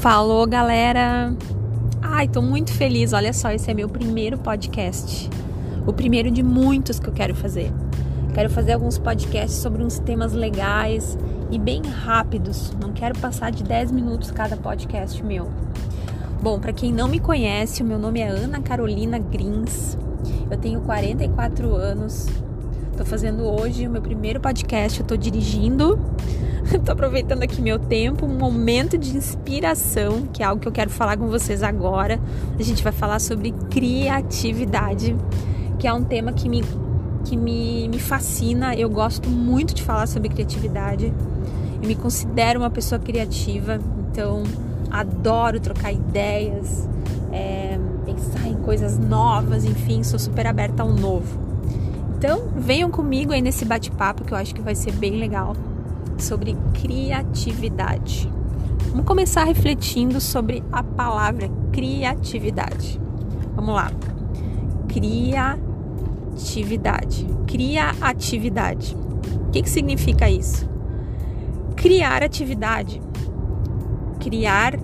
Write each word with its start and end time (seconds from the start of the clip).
Falou, 0.00 0.46
galera! 0.46 1.34
Ai, 2.00 2.28
tô 2.28 2.40
muito 2.40 2.72
feliz. 2.72 3.12
Olha 3.12 3.32
só, 3.32 3.50
esse 3.50 3.68
é 3.68 3.74
meu 3.74 3.88
primeiro 3.88 4.38
podcast. 4.38 5.28
O 5.84 5.92
primeiro 5.92 6.30
de 6.30 6.40
muitos 6.40 7.00
que 7.00 7.08
eu 7.08 7.12
quero 7.12 7.34
fazer. 7.34 7.72
Quero 8.32 8.48
fazer 8.48 8.74
alguns 8.74 8.96
podcasts 8.96 9.58
sobre 9.58 9.82
uns 9.82 9.98
temas 9.98 10.32
legais 10.32 11.18
e 11.50 11.58
bem 11.58 11.82
rápidos. 11.82 12.72
Não 12.80 12.92
quero 12.92 13.18
passar 13.18 13.50
de 13.50 13.64
10 13.64 13.90
minutos 13.90 14.30
cada 14.30 14.56
podcast 14.56 15.20
meu. 15.24 15.48
Bom, 16.40 16.60
para 16.60 16.72
quem 16.72 16.92
não 16.92 17.08
me 17.08 17.18
conhece, 17.18 17.82
o 17.82 17.84
meu 17.84 17.98
nome 17.98 18.20
é 18.20 18.28
Ana 18.28 18.60
Carolina 18.60 19.18
Grins. 19.18 19.98
Eu 20.48 20.56
tenho 20.56 20.80
44 20.82 21.74
anos. 21.74 22.28
Tô 22.96 23.04
fazendo 23.04 23.42
hoje 23.42 23.88
o 23.88 23.90
meu 23.90 24.00
primeiro 24.00 24.38
podcast. 24.38 25.00
Eu 25.00 25.06
tô 25.06 25.16
dirigindo 25.16 25.98
Tô 26.84 26.92
aproveitando 26.92 27.42
aqui 27.42 27.62
meu 27.62 27.78
tempo, 27.78 28.26
um 28.26 28.34
momento 28.34 28.98
de 28.98 29.16
inspiração, 29.16 30.26
que 30.32 30.42
é 30.42 30.46
algo 30.46 30.60
que 30.60 30.68
eu 30.68 30.72
quero 30.72 30.90
falar 30.90 31.16
com 31.16 31.28
vocês 31.28 31.62
agora. 31.62 32.20
A 32.58 32.62
gente 32.62 32.82
vai 32.82 32.92
falar 32.92 33.18
sobre 33.20 33.52
criatividade, 33.70 35.16
que 35.78 35.86
é 35.86 35.92
um 35.92 36.04
tema 36.04 36.32
que 36.32 36.48
me, 36.48 36.62
que 37.24 37.36
me, 37.36 37.88
me 37.88 37.98
fascina. 37.98 38.74
Eu 38.74 38.90
gosto 38.90 39.30
muito 39.30 39.74
de 39.74 39.82
falar 39.82 40.06
sobre 40.06 40.28
criatividade. 40.28 41.12
Eu 41.80 41.88
me 41.88 41.94
considero 41.94 42.60
uma 42.60 42.70
pessoa 42.70 42.98
criativa, 42.98 43.78
então 44.10 44.42
adoro 44.90 45.60
trocar 45.60 45.92
ideias, 45.92 46.88
é, 47.32 47.78
pensar 48.04 48.46
em 48.46 48.56
coisas 48.56 48.98
novas, 48.98 49.64
enfim, 49.64 50.02
sou 50.02 50.18
super 50.18 50.46
aberta 50.46 50.82
ao 50.82 50.90
novo. 50.90 51.48
Então, 52.18 52.48
venham 52.56 52.90
comigo 52.90 53.32
aí 53.32 53.40
nesse 53.40 53.64
bate-papo 53.64 54.24
que 54.24 54.32
eu 54.32 54.36
acho 54.36 54.54
que 54.54 54.60
vai 54.60 54.74
ser 54.74 54.92
bem 54.92 55.12
legal 55.12 55.54
sobre 56.22 56.54
criatividade. 56.74 58.30
Vamos 58.90 59.06
começar 59.06 59.44
refletindo 59.44 60.20
sobre 60.20 60.62
a 60.72 60.82
palavra 60.82 61.48
criatividade. 61.72 63.00
Vamos 63.54 63.74
lá. 63.74 63.90
Criatividade. 64.88 67.26
Criatividade. 67.46 68.94
O 69.46 69.50
que, 69.50 69.62
que 69.62 69.70
significa 69.70 70.28
isso? 70.28 70.68
Criar 71.76 72.22
atividade. 72.22 73.00
Criar 74.20 74.78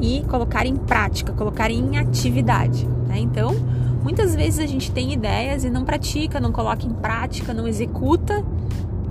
e 0.00 0.24
colocar 0.28 0.64
em 0.64 0.76
prática, 0.76 1.32
colocar 1.32 1.70
em 1.70 1.98
atividade. 1.98 2.86
Né? 3.06 3.18
Então, 3.18 3.54
muitas 4.02 4.34
vezes 4.34 4.58
a 4.58 4.66
gente 4.66 4.90
tem 4.90 5.12
ideias 5.12 5.64
e 5.64 5.70
não 5.70 5.84
pratica, 5.84 6.40
não 6.40 6.52
coloca 6.52 6.86
em 6.86 6.94
prática, 6.94 7.52
não 7.52 7.68
executa 7.68 8.42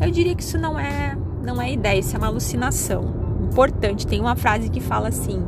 eu 0.02 0.11
diria 0.11 0.36
que 0.36 0.44
isso 0.44 0.58
não 0.58 0.80
é, 0.80 1.17
não 1.44 1.61
é 1.61 1.72
ideia, 1.72 2.00
isso 2.00 2.16
é 2.16 2.17
uma 2.17 2.28
alucinação. 2.28 3.14
Importante, 3.44 4.08
tem 4.08 4.22
uma 4.22 4.36
frase 4.36 4.69
que 4.69 4.80
fala 4.80 5.09
assim: 5.09 5.44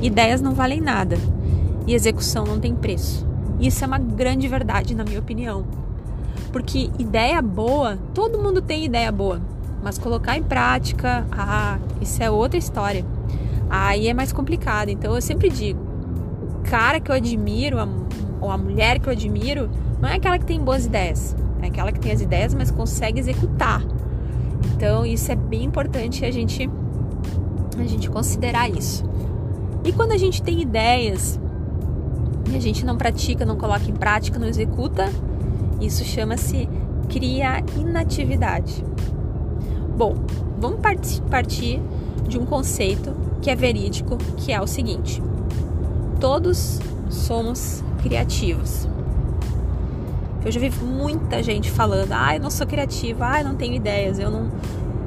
ideias 0.00 0.40
não 0.40 0.52
valem 0.52 0.80
nada 0.80 1.16
e 1.86 1.94
execução 1.94 2.44
não 2.44 2.60
tem 2.60 2.74
preço. 2.74 3.26
Isso 3.58 3.84
é 3.84 3.86
uma 3.86 3.98
grande 3.98 4.48
verdade, 4.48 4.94
na 4.94 5.04
minha 5.04 5.20
opinião. 5.20 5.64
Porque 6.52 6.90
ideia 6.98 7.40
boa, 7.40 7.98
todo 8.12 8.38
mundo 8.38 8.60
tem 8.60 8.84
ideia 8.84 9.10
boa, 9.10 9.40
mas 9.82 9.98
colocar 9.98 10.36
em 10.36 10.42
prática, 10.42 11.26
ah, 11.32 11.78
isso 12.00 12.22
é 12.22 12.30
outra 12.30 12.58
história. 12.58 13.04
Aí 13.70 14.06
é 14.06 14.12
mais 14.12 14.32
complicado. 14.32 14.90
Então 14.90 15.14
eu 15.14 15.22
sempre 15.22 15.48
digo: 15.48 15.80
o 16.58 16.70
cara 16.70 17.00
que 17.00 17.10
eu 17.10 17.14
admiro, 17.14 17.78
ou 18.40 18.50
a 18.50 18.58
mulher 18.58 18.98
que 18.98 19.08
eu 19.08 19.12
admiro, 19.12 19.70
não 20.00 20.08
é 20.08 20.16
aquela 20.16 20.38
que 20.38 20.44
tem 20.44 20.60
boas 20.60 20.84
ideias, 20.84 21.34
é 21.62 21.68
aquela 21.68 21.92
que 21.92 22.00
tem 22.00 22.12
as 22.12 22.20
ideias, 22.20 22.52
mas 22.52 22.70
consegue 22.70 23.20
executar. 23.20 23.82
Então, 24.74 25.06
isso 25.06 25.30
é 25.30 25.36
bem 25.36 25.64
importante 25.64 26.24
a 26.24 26.30
gente 26.30 26.68
a 27.78 27.84
gente 27.84 28.10
considerar 28.10 28.68
isso. 28.68 29.04
E 29.84 29.92
quando 29.92 30.12
a 30.12 30.18
gente 30.18 30.42
tem 30.42 30.60
ideias 30.60 31.40
e 32.50 32.56
a 32.56 32.60
gente 32.60 32.84
não 32.84 32.96
pratica, 32.96 33.44
não 33.44 33.56
coloca 33.56 33.88
em 33.88 33.94
prática, 33.94 34.38
não 34.38 34.46
executa, 34.46 35.10
isso 35.80 36.04
chama-se 36.04 36.68
cria 37.08 37.62
inatividade. 37.78 38.84
Bom, 39.96 40.14
vamos 40.58 40.80
partir 40.80 41.80
de 42.28 42.38
um 42.38 42.46
conceito 42.46 43.14
que 43.40 43.50
é 43.50 43.56
verídico, 43.56 44.16
que 44.36 44.52
é 44.52 44.60
o 44.60 44.66
seguinte: 44.66 45.22
todos 46.20 46.78
somos 47.10 47.82
criativos. 48.02 48.88
Eu 50.44 50.50
já 50.50 50.58
vi 50.58 50.70
muita 50.84 51.42
gente 51.42 51.70
falando: 51.70 52.12
ah, 52.12 52.36
eu 52.36 52.40
não 52.40 52.50
sou 52.50 52.66
criativa, 52.66 53.28
ah, 53.28 53.40
eu 53.40 53.44
não 53.44 53.54
tenho 53.54 53.74
ideias, 53.74 54.18
eu 54.18 54.30
não, 54.30 54.50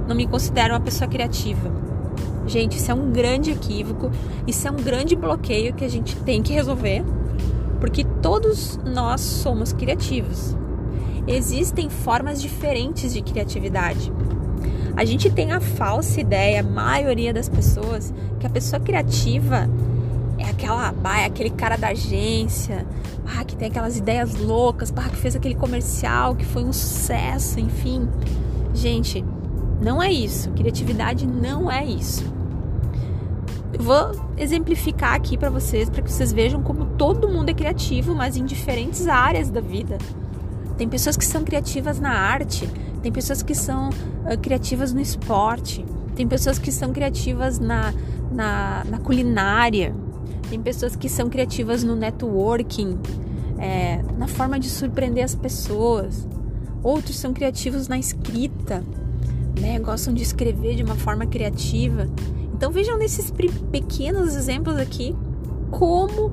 não 0.08 0.16
me 0.16 0.28
considero 0.28 0.74
uma 0.74 0.80
pessoa 0.80 1.10
criativa. 1.10 1.72
Gente, 2.48 2.78
isso 2.78 2.92
é 2.92 2.94
um 2.94 3.12
grande 3.12 3.52
equívoco, 3.52 4.12
isso 4.46 4.68
é 4.68 4.72
um 4.72 4.76
grande 4.76 5.16
bloqueio 5.16 5.74
que 5.74 5.84
a 5.84 5.90
gente 5.90 6.16
tem 6.18 6.44
que 6.44 6.54
resolver, 6.54 7.04
porque 7.80 8.04
todos 8.22 8.80
nós 8.86 9.20
somos 9.22 9.74
criativos. 9.74 10.56
Existem 11.28 11.90
formas 11.90 12.40
diferentes 12.40 13.12
de 13.12 13.22
criatividade. 13.22 14.14
A 14.96 15.04
gente 15.04 15.30
tem 15.30 15.52
a 15.52 15.60
falsa 15.60 16.22
ideia, 16.22 16.62
a 16.62 16.64
maioria 16.64 17.34
das 17.34 17.50
pessoas, 17.50 18.14
que 18.40 18.46
a 18.46 18.50
pessoa 18.50 18.80
criativa 18.80 19.68
é 20.38 20.50
aquela, 20.50 20.94
é 21.18 21.26
aquele 21.26 21.50
cara 21.50 21.78
da 21.78 21.90
agência, 21.90 22.86
bah, 23.24 23.44
que 23.44 23.56
tem 23.56 23.70
aquelas 23.70 23.98
ideias 23.98 24.36
loucas, 24.36 24.92
bah, 24.92 25.10
que 25.10 25.18
fez 25.18 25.36
aquele 25.36 25.56
comercial 25.56 26.36
que 26.36 26.46
foi 26.46 26.64
um 26.64 26.74
sucesso, 26.74 27.60
enfim. 27.60 28.08
Gente, 28.74 29.24
não 29.82 30.02
é 30.02 30.12
isso. 30.12 30.50
Criatividade 30.52 31.26
não 31.26 31.72
é 31.72 31.86
isso. 31.86 32.24
Eu 33.74 33.84
vou 33.84 34.12
exemplificar 34.38 35.16
aqui 35.16 35.38
para 35.38 35.50
vocês, 35.50 35.90
para 35.90 36.02
que 36.02 36.12
vocês 36.12 36.32
vejam 36.32 36.62
como 36.64 36.86
todo 36.86 37.28
mundo 37.28 37.50
é 37.50 37.54
criativo, 37.54 38.16
mas 38.16 38.38
em 38.38 38.46
diferentes 38.46 39.08
áreas 39.08 39.50
da 39.50 39.60
vida. 39.60 39.98
Tem 40.78 40.88
pessoas 40.88 41.16
que 41.18 41.26
são 41.26 41.44
criativas 41.44 42.00
na 42.00 42.12
arte, 42.12 42.70
tem 43.02 43.12
pessoas 43.12 43.42
que 43.42 43.54
são 43.54 43.90
uh, 43.90 44.38
criativas 44.42 44.94
no 44.94 45.00
esporte, 45.00 45.86
tem 46.16 46.28
pessoas 46.28 46.58
que 46.58 46.72
são 46.72 46.92
criativas 46.92 47.60
na, 47.60 47.94
na, 48.32 48.84
na 48.90 49.00
culinária, 49.00 49.94
tem 50.46 50.62
pessoas 50.62 50.96
que 50.96 51.10
são 51.10 51.30
criativas 51.30 51.84
no 51.84 51.96
networking, 51.96 52.98
é, 53.58 54.02
na 54.18 54.28
forma 54.28 54.60
de 54.60 54.70
surpreender 54.70 55.24
as 55.24 55.36
pessoas. 55.36 56.28
Outros 56.84 57.18
são 57.18 57.34
criativos 57.34 57.88
na 57.88 57.98
escrita, 57.98 58.84
né? 59.60 59.80
gostam 59.80 60.14
de 60.14 60.22
escrever 60.22 60.76
de 60.76 60.84
uma 60.84 60.96
forma 60.96 61.26
criativa. 61.26 62.08
Então 62.54 62.72
vejam 62.72 62.98
nesses 62.98 63.32
pequenos 63.72 64.36
exemplos 64.36 64.78
aqui 64.78 65.16
como 65.72 66.32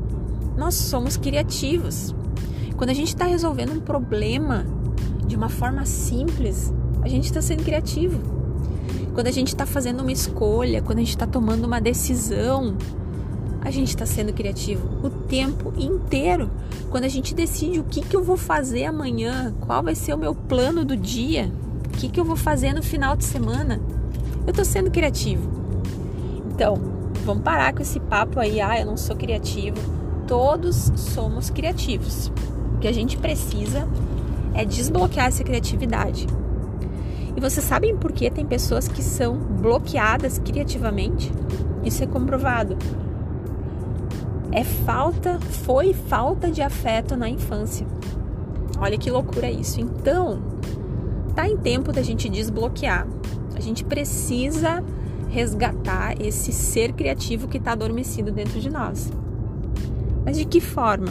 nós 0.57 0.75
somos 0.75 1.17
criativos. 1.17 2.15
Quando 2.77 2.91
a 2.91 2.95
gente 2.95 3.09
está 3.09 3.25
resolvendo 3.25 3.73
um 3.73 3.81
problema 3.81 4.67
de 5.27 5.37
uma 5.37 5.49
forma 5.49 5.85
simples, 5.87 6.73
a 7.03 7.09
gente 7.09 7.25
está 7.25 7.41
sendo 7.41 7.65
criativo. 7.65 8.21
Quando 9.15 9.27
a 9.27 9.31
gente 9.31 9.49
está 9.49 9.67
fazendo 9.67 10.01
uma 10.01 10.13
escolha, 10.13 10.81
quando 10.81 10.99
a 10.99 11.03
gente 11.03 11.11
está 11.11 11.27
tomando 11.27 11.65
uma 11.65 11.81
decisão, 11.81 12.77
a 13.65 13.71
gente 13.71 13.89
está 13.89 14.05
sendo 14.05 14.33
criativo 14.33 14.89
o 15.05 15.09
tempo 15.09 15.73
inteiro. 15.77 16.51
Quando 16.91 17.05
a 17.05 17.09
gente 17.09 17.33
decide 17.33 17.79
o 17.79 17.85
que, 17.85 18.03
que 18.03 18.17
eu 18.17 18.23
vou 18.23 18.37
fazer 18.37 18.85
amanhã, 18.85 19.55
qual 19.61 19.83
vai 19.83 19.95
ser 19.95 20.13
o 20.15 20.19
meu 20.19 20.35
plano 20.35 20.85
do 20.85 20.97
dia, 20.97 21.51
o 21.87 21.89
que, 21.91 22.09
que 22.09 22.19
eu 22.19 22.25
vou 22.25 22.37
fazer 22.37 22.73
no 22.73 22.83
final 22.83 23.17
de 23.17 23.25
semana, 23.25 23.81
eu 24.45 24.51
estou 24.51 24.65
sendo 24.65 24.91
criativo. 24.91 25.49
Então, 26.51 26.77
vamos 27.25 27.45
parar 27.45 27.73
com 27.73 27.83
esse 27.83 28.01
papo 28.01 28.41
aí, 28.41 28.61
ah, 28.61 28.81
eu 28.81 28.87
não 28.87 28.97
sou 28.97 29.15
criativo. 29.15 29.77
Todos 30.27 30.91
somos 30.97 31.49
criativos. 31.49 32.33
O 32.75 32.79
que 32.81 32.89
a 32.89 32.93
gente 32.93 33.17
precisa 33.17 33.89
é 34.55 34.65
desbloquear 34.65 35.29
essa 35.29 35.45
criatividade. 35.45 36.27
E 37.37 37.41
vocês 37.41 37.65
sabem 37.65 37.97
por 37.97 38.11
que 38.11 38.29
tem 38.29 38.45
pessoas 38.45 38.89
que 38.89 39.03
são 39.03 39.37
bloqueadas 39.37 40.39
criativamente? 40.41 41.33
Isso 41.85 42.03
é 42.03 42.07
comprovado 42.07 42.77
é 44.53 44.63
falta, 44.63 45.41
foi 45.41 45.95
falta 45.95 46.51
de 46.51 46.61
afeto 46.61 47.17
na 47.17 47.29
infância. 47.29 47.87
Olha 48.79 48.99
que 48.99 49.11
loucura 49.11 49.51
isso. 49.51 49.81
Então, 49.81 50.43
tá 51.35 51.49
em 51.49 51.57
tempo 51.57 51.91
da 51.91 52.03
gente 52.03 52.29
desbloquear. 52.29 53.07
A 53.57 53.61
gente 53.61 53.85
precisa 53.85 54.85
resgatar 55.31 56.21
esse 56.21 56.53
ser 56.53 56.93
criativo 56.93 57.49
que 57.49 57.57
está 57.57 57.73
adormecido 57.73 58.31
dentro 58.31 58.61
de 58.61 58.69
nós. 58.69 59.11
Mas 60.25 60.37
de 60.37 60.45
que 60.45 60.61
forma? 60.61 61.09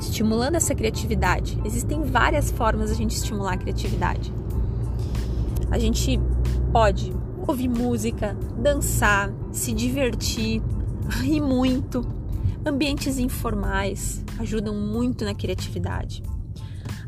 Estimulando 0.00 0.54
essa 0.54 0.74
criatividade. 0.74 1.60
Existem 1.64 2.02
várias 2.02 2.50
formas 2.50 2.90
a 2.90 2.94
gente 2.94 3.14
estimular 3.16 3.52
a 3.52 3.56
criatividade. 3.58 4.32
A 5.70 5.78
gente 5.78 6.18
pode 6.72 7.12
ouvir 7.46 7.68
música, 7.68 8.36
dançar, 8.56 9.30
se 9.52 9.72
divertir, 9.72 10.62
ri 11.08 11.40
muito. 11.40 12.06
Ambientes 12.64 13.18
informais 13.18 14.24
ajudam 14.38 14.74
muito 14.74 15.24
na 15.24 15.34
criatividade. 15.34 16.22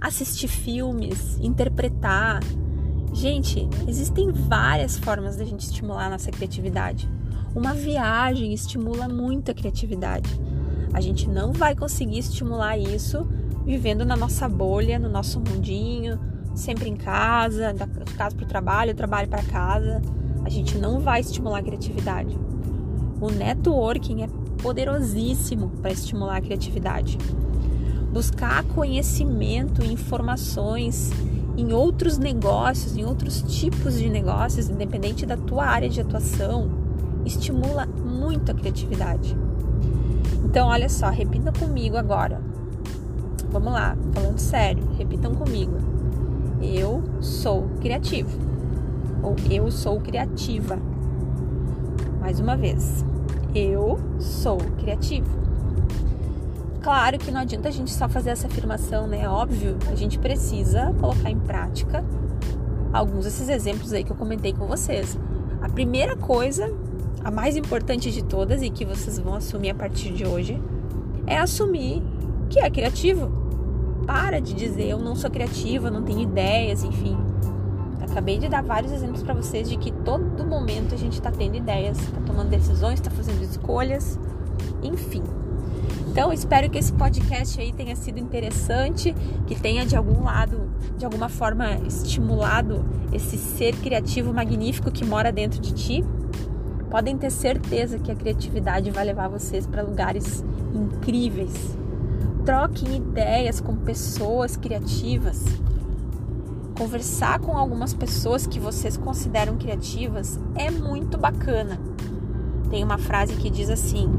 Assistir 0.00 0.48
filmes, 0.48 1.38
interpretar. 1.40 2.40
Gente, 3.12 3.68
existem 3.86 4.30
várias 4.30 4.98
formas 4.98 5.36
da 5.36 5.44
gente 5.44 5.60
estimular 5.60 6.06
a 6.06 6.10
nossa 6.10 6.30
criatividade. 6.30 7.08
Uma 7.54 7.74
viagem 7.74 8.54
estimula 8.54 9.08
muito 9.08 9.50
a 9.50 9.54
criatividade. 9.54 10.40
A 10.92 11.00
gente 11.00 11.28
não 11.28 11.52
vai 11.52 11.74
conseguir 11.74 12.18
estimular 12.18 12.78
isso 12.78 13.26
vivendo 13.64 14.04
na 14.04 14.16
nossa 14.16 14.48
bolha, 14.48 14.98
no 14.98 15.08
nosso 15.08 15.38
mundinho, 15.40 16.18
sempre 16.54 16.88
em 16.88 16.96
casa, 16.96 17.72
de 17.72 18.14
casa 18.14 18.34
para 18.34 18.44
o 18.44 18.48
trabalho, 18.48 18.94
trabalho 18.94 19.28
para 19.28 19.42
casa. 19.42 20.00
A 20.44 20.48
gente 20.48 20.78
não 20.78 21.00
vai 21.00 21.20
estimular 21.20 21.58
a 21.58 21.62
criatividade. 21.62 22.38
O 23.20 23.30
networking 23.30 24.22
é 24.22 24.28
poderosíssimo 24.62 25.68
para 25.82 25.92
estimular 25.92 26.36
a 26.36 26.40
criatividade. 26.40 27.18
Buscar 28.12 28.64
conhecimento 28.64 29.84
e 29.84 29.92
informações 29.92 31.10
em 31.56 31.72
outros 31.72 32.16
negócios, 32.16 32.96
em 32.96 33.04
outros 33.04 33.42
tipos 33.42 33.98
de 33.98 34.08
negócios, 34.08 34.70
independente 34.70 35.26
da 35.26 35.36
tua 35.36 35.66
área 35.66 35.88
de 35.88 36.00
atuação, 36.00 36.70
estimula 37.24 37.86
muito 37.86 38.50
a 38.50 38.54
criatividade. 38.54 39.36
Então, 40.44 40.68
olha 40.68 40.88
só, 40.88 41.10
repita 41.10 41.52
comigo 41.52 41.96
agora. 41.96 42.40
Vamos 43.50 43.72
lá, 43.72 43.96
falando 44.14 44.38
sério, 44.38 44.82
repitam 44.96 45.34
comigo. 45.34 45.76
Eu 46.62 47.02
sou 47.20 47.68
criativo. 47.80 48.30
Ou 49.22 49.36
eu 49.50 49.70
sou 49.70 50.00
criativa. 50.00 50.78
Mais 52.20 52.40
uma 52.40 52.56
vez. 52.56 53.04
Eu 53.54 53.98
sou 54.20 54.58
criativo. 54.78 55.28
Claro 56.82 57.18
que 57.18 57.30
não 57.30 57.40
adianta 57.40 57.68
a 57.68 57.72
gente 57.72 57.90
só 57.92 58.08
fazer 58.08 58.30
essa 58.30 58.46
afirmação, 58.46 59.06
né? 59.06 59.28
Óbvio, 59.28 59.76
a 59.90 59.94
gente 59.94 60.18
precisa 60.18 60.94
colocar 61.00 61.30
em 61.30 61.38
prática 61.38 62.04
alguns 62.92 63.24
desses 63.24 63.48
exemplos 63.48 63.92
aí 63.92 64.04
que 64.04 64.12
eu 64.12 64.16
comentei 64.16 64.52
com 64.52 64.66
vocês. 64.66 65.18
A 65.60 65.68
primeira 65.68 66.16
coisa, 66.16 66.72
a 67.22 67.30
mais 67.30 67.56
importante 67.56 68.10
de 68.10 68.24
todas 68.24 68.62
e 68.62 68.70
que 68.70 68.84
vocês 68.84 69.18
vão 69.18 69.34
assumir 69.34 69.70
a 69.70 69.74
partir 69.74 70.12
de 70.12 70.26
hoje, 70.26 70.60
é 71.26 71.38
assumir 71.38 72.02
que 72.48 72.60
é 72.60 72.70
criativo. 72.70 73.30
Para 74.06 74.40
de 74.40 74.54
dizer 74.54 74.88
eu 74.88 74.98
não 74.98 75.14
sou 75.14 75.30
criativa, 75.30 75.90
não 75.90 76.02
tenho 76.02 76.20
ideias, 76.20 76.82
enfim. 76.82 77.16
Acabei 78.10 78.38
de 78.38 78.48
dar 78.48 78.62
vários 78.62 78.92
exemplos 78.92 79.22
para 79.22 79.34
vocês 79.34 79.68
de 79.68 79.76
que 79.76 79.92
todo 79.92 80.44
momento 80.44 80.94
a 80.94 80.98
gente 80.98 81.12
está 81.12 81.30
tendo 81.30 81.56
ideias, 81.56 81.98
está 81.98 82.20
tomando 82.26 82.48
decisões, 82.48 82.94
está 82.94 83.10
fazendo 83.10 83.40
escolhas, 83.42 84.18
enfim. 84.82 85.22
Então, 86.10 86.32
espero 86.32 86.68
que 86.68 86.76
esse 86.76 86.92
podcast 86.92 87.60
aí 87.60 87.72
tenha 87.72 87.94
sido 87.94 88.18
interessante, 88.18 89.14
que 89.46 89.54
tenha 89.54 89.86
de 89.86 89.94
algum 89.94 90.24
lado, 90.24 90.68
de 90.98 91.04
alguma 91.04 91.28
forma, 91.28 91.74
estimulado 91.86 92.84
esse 93.12 93.38
ser 93.38 93.76
criativo 93.76 94.34
magnífico 94.34 94.90
que 94.90 95.04
mora 95.04 95.30
dentro 95.30 95.60
de 95.60 95.72
ti. 95.72 96.04
Podem 96.90 97.16
ter 97.16 97.30
certeza 97.30 97.96
que 98.00 98.10
a 98.10 98.16
criatividade 98.16 98.90
vai 98.90 99.04
levar 99.04 99.28
vocês 99.28 99.68
para 99.68 99.82
lugares 99.82 100.44
incríveis. 100.74 101.78
Troquem 102.44 102.96
ideias 102.96 103.60
com 103.60 103.76
pessoas 103.76 104.56
criativas. 104.56 105.44
Conversar 106.80 107.40
com 107.40 107.58
algumas 107.58 107.92
pessoas 107.92 108.46
que 108.46 108.58
vocês 108.58 108.96
consideram 108.96 109.58
criativas 109.58 110.40
é 110.54 110.70
muito 110.70 111.18
bacana. 111.18 111.78
Tem 112.70 112.82
uma 112.82 112.96
frase 112.96 113.34
que 113.34 113.50
diz 113.50 113.68
assim: 113.68 114.10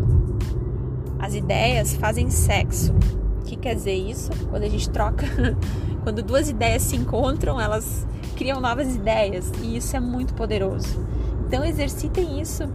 as 1.17 1.33
ideias 1.33 1.95
fazem 1.95 2.29
sexo. 2.29 2.93
O 3.39 3.45
que 3.45 3.55
quer 3.55 3.73
dizer 3.73 3.95
isso? 3.95 4.29
Quando 4.51 4.61
a 4.61 4.69
gente 4.69 4.87
troca, 4.91 5.25
quando 6.05 6.21
duas 6.21 6.49
ideias 6.49 6.83
se 6.83 6.95
encontram, 6.95 7.59
elas 7.59 8.05
criam 8.35 8.61
novas 8.61 8.95
ideias 8.95 9.51
e 9.63 9.77
isso 9.77 9.97
é 9.97 9.99
muito 9.99 10.35
poderoso. 10.35 11.03
Então 11.47 11.65
exercitem 11.65 12.39
isso. 12.39 12.69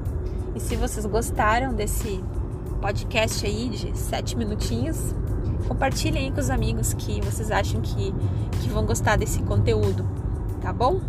E 0.57 0.59
se 0.59 0.75
vocês 0.75 1.07
gostaram 1.07 1.73
desse 1.73 2.21
podcast 2.81 3.47
aí 3.47 3.69
de 3.69 3.97
sete 3.97 4.37
minutinhos, 4.37 5.15
compartilhem 5.67 6.27
aí 6.27 6.31
com 6.31 6.41
os 6.41 6.51
amigos 6.51 6.95
que 6.95 7.21
vocês 7.21 7.51
acham 7.51 7.81
que, 7.81 8.15
que 8.61 8.69
vão 8.69 8.85
gostar 8.87 9.17
desse 9.17 9.43
conteúdo, 9.43 10.07
tá 10.61 10.73
bom? 10.73 11.01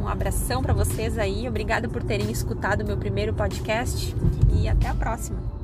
Um 0.00 0.08
abração 0.08 0.62
para 0.62 0.72
vocês 0.72 1.18
aí, 1.18 1.48
obrigada 1.48 1.88
por 1.88 2.02
terem 2.02 2.30
escutado 2.30 2.84
meu 2.84 2.96
primeiro 2.96 3.32
podcast 3.34 4.14
e 4.52 4.68
até 4.68 4.88
a 4.88 4.94
próxima. 4.94 5.62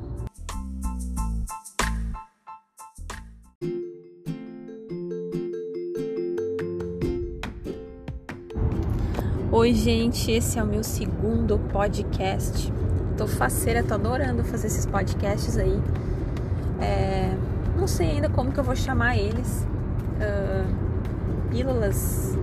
Oi, 9.51 9.73
gente, 9.73 10.31
esse 10.31 10.57
é 10.57 10.63
o 10.63 10.65
meu 10.65 10.83
segundo 10.83 11.59
podcast. 11.59 12.71
Tô 13.17 13.27
faceira, 13.27 13.83
tô 13.83 13.95
adorando 13.95 14.41
fazer 14.43 14.67
esses 14.67 14.85
podcasts 14.85 15.57
aí. 15.57 15.81
É, 16.79 17.08
sei 17.89 18.11
ainda 18.11 18.29
como 18.29 18.51
que 18.51 18.59
eu 18.59 18.63
vou 18.63 18.75
chamar 18.75 19.17
eles. 19.17 19.67
Uh, 20.21 21.49
pílulas 21.49 22.37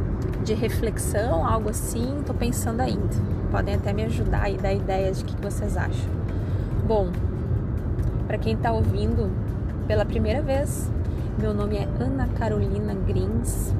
de 0.45 0.55
reflexão, 0.55 1.47
algo 1.47 1.71
assim, 1.71 2.23
tô 2.27 2.35
pensando 2.35 2.81
ainda. 2.81 3.15
Podem 3.51 3.75
até 3.75 3.93
me 3.93 4.05
ajudar 4.05 4.51
e 4.51 4.57
dar 4.57 4.73
ideias 4.73 5.19
de 5.19 5.25
que, 5.25 5.37
que 5.37 5.43
vocês 5.43 5.77
acham. 5.77 6.11
Bom, 6.87 7.11
para 8.27 8.39
quem 8.39 8.57
tá 8.57 8.73
ouvindo 8.73 9.31
pela 9.87 10.05
primeira 10.05 10.43
vez, 10.43 10.91
meu 11.39 11.55
nome 11.55 11.77
é 11.77 11.89
Ana 12.01 12.29
Carolina 12.39 12.95
Grins 12.95 13.73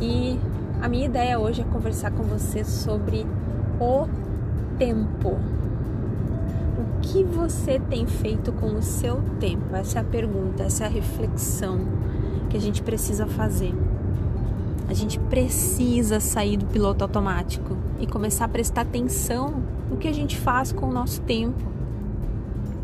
e 0.00 0.38
a 0.82 0.88
minha 0.88 1.06
ideia 1.06 1.38
hoje 1.38 1.62
é 1.62 1.64
conversar 1.64 2.10
com 2.10 2.24
você 2.24 2.64
sobre 2.64 3.24
o 3.80 4.06
tempo. 4.78 5.38
O 7.04 7.06
que 7.06 7.22
você 7.22 7.78
tem 7.78 8.06
feito 8.06 8.50
com 8.50 8.76
o 8.76 8.82
seu 8.82 9.20
tempo? 9.38 9.76
Essa 9.76 9.98
é 9.98 10.00
a 10.00 10.04
pergunta, 10.04 10.62
essa 10.62 10.84
é 10.84 10.86
a 10.86 10.90
reflexão 10.90 11.86
que 12.48 12.56
a 12.56 12.60
gente 12.60 12.82
precisa 12.82 13.26
fazer. 13.26 13.74
A 14.88 14.94
gente 14.94 15.18
precisa 15.18 16.18
sair 16.18 16.56
do 16.56 16.64
piloto 16.64 17.04
automático 17.04 17.76
e 18.00 18.06
começar 18.06 18.46
a 18.46 18.48
prestar 18.48 18.80
atenção 18.80 19.62
no 19.90 19.98
que 19.98 20.08
a 20.08 20.14
gente 20.14 20.38
faz 20.38 20.72
com 20.72 20.86
o 20.86 20.92
nosso 20.92 21.20
tempo. 21.20 21.62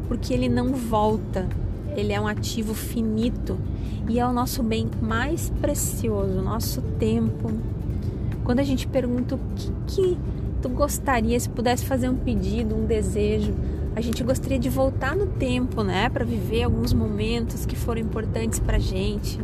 Porque 0.06 0.34
ele 0.34 0.50
não 0.50 0.75
volta, 0.75 1.49
ele 1.96 2.12
é 2.12 2.20
um 2.20 2.28
ativo 2.28 2.75
finito 2.75 3.56
e 4.06 4.20
é 4.20 4.26
o 4.26 4.34
nosso 4.34 4.62
bem 4.62 4.87
mais 5.00 5.49
precioso, 5.62 6.43
nosso 6.43 6.82
tempo, 6.99 7.50
quando 8.44 8.61
a 8.61 8.64
gente 8.64 8.87
pergunta 8.87 9.35
o 9.35 9.40
que, 9.56 9.73
que 9.87 10.18
tu 10.61 10.68
gostaria, 10.68 11.40
se 11.40 11.49
pudesse 11.49 11.87
fazer 11.87 12.11
um 12.11 12.16
pedido, 12.16 12.76
um 12.76 12.85
desejo, 12.85 13.54
a 13.94 14.00
gente 14.00 14.23
gostaria 14.23 14.59
de 14.59 14.68
voltar 14.68 15.16
no 15.16 15.26
tempo, 15.26 15.82
né, 15.82 16.09
para 16.09 16.25
viver 16.25 16.62
alguns 16.62 16.92
momentos 16.92 17.66
que 17.66 17.76
foram 17.76 18.00
importantes 18.00 18.59
para 18.59 18.78
gente, 18.78 19.40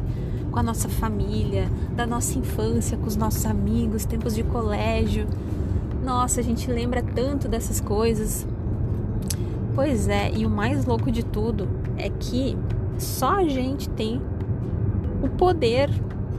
com 0.50 0.58
a 0.58 0.62
nossa 0.62 0.88
família, 0.88 1.68
da 1.94 2.06
nossa 2.06 2.38
infância, 2.38 2.96
com 2.96 3.06
os 3.06 3.16
nossos 3.16 3.44
amigos, 3.44 4.04
tempos 4.04 4.34
de 4.34 4.42
colégio. 4.42 5.26
Nossa, 6.04 6.40
a 6.40 6.42
gente 6.42 6.70
lembra 6.70 7.02
tanto 7.02 7.48
dessas 7.48 7.80
coisas. 7.80 8.46
Pois 9.74 10.08
é, 10.08 10.32
e 10.32 10.46
o 10.46 10.50
mais 10.50 10.86
louco 10.86 11.10
de 11.10 11.24
tudo 11.24 11.68
é 11.98 12.08
que 12.08 12.56
só 12.98 13.40
a 13.40 13.48
gente 13.48 13.88
tem 13.90 14.22
o 15.22 15.28
poder 15.28 15.90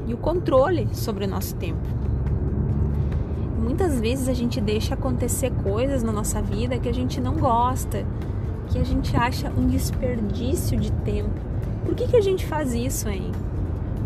e 0.08 0.14
o 0.14 0.18
controle 0.18 0.88
sobre 0.94 1.26
o 1.26 1.28
nosso 1.28 1.54
tempo 1.56 2.07
muitas 3.68 4.00
vezes 4.00 4.30
a 4.30 4.34
gente 4.34 4.62
deixa 4.62 4.94
acontecer 4.94 5.52
coisas 5.62 6.02
na 6.02 6.14
nossa 6.14 6.42
vida 6.42 6.80
que 6.80 6.88
a 6.88 6.94
gente 6.94 7.20
não 7.20 7.34
gosta, 7.34 8.06
que 8.70 8.80
a 8.80 8.84
gente 8.86 9.14
acha 9.14 9.50
um 9.50 9.68
desperdício 9.68 10.80
de 10.80 10.90
tempo. 10.90 11.30
Por 11.84 11.94
que, 11.94 12.08
que 12.08 12.16
a 12.16 12.22
gente 12.22 12.46
faz 12.46 12.74
isso, 12.74 13.10
hein? 13.10 13.30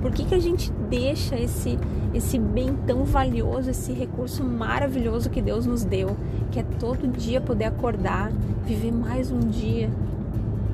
Por 0.02 0.12
que, 0.12 0.26
que 0.26 0.34
a 0.34 0.40
gente 0.40 0.72
deixa 0.90 1.38
esse, 1.38 1.78
esse 2.12 2.40
bem 2.40 2.76
tão 2.88 3.06
valioso, 3.06 3.70
esse 3.70 3.94
recurso 3.94 4.44
maravilhoso 4.44 5.30
que 5.30 5.44
Deus 5.44 5.68
nos 5.68 5.84
deu, 5.84 6.18
que 6.50 6.60
é 6.60 6.64
todo 6.80 7.08
dia 7.08 7.40
poder 7.40 7.66
acordar, 7.66 8.32
viver 8.66 8.92
mais 8.92 9.30
um 9.30 9.42
dia? 9.42 9.92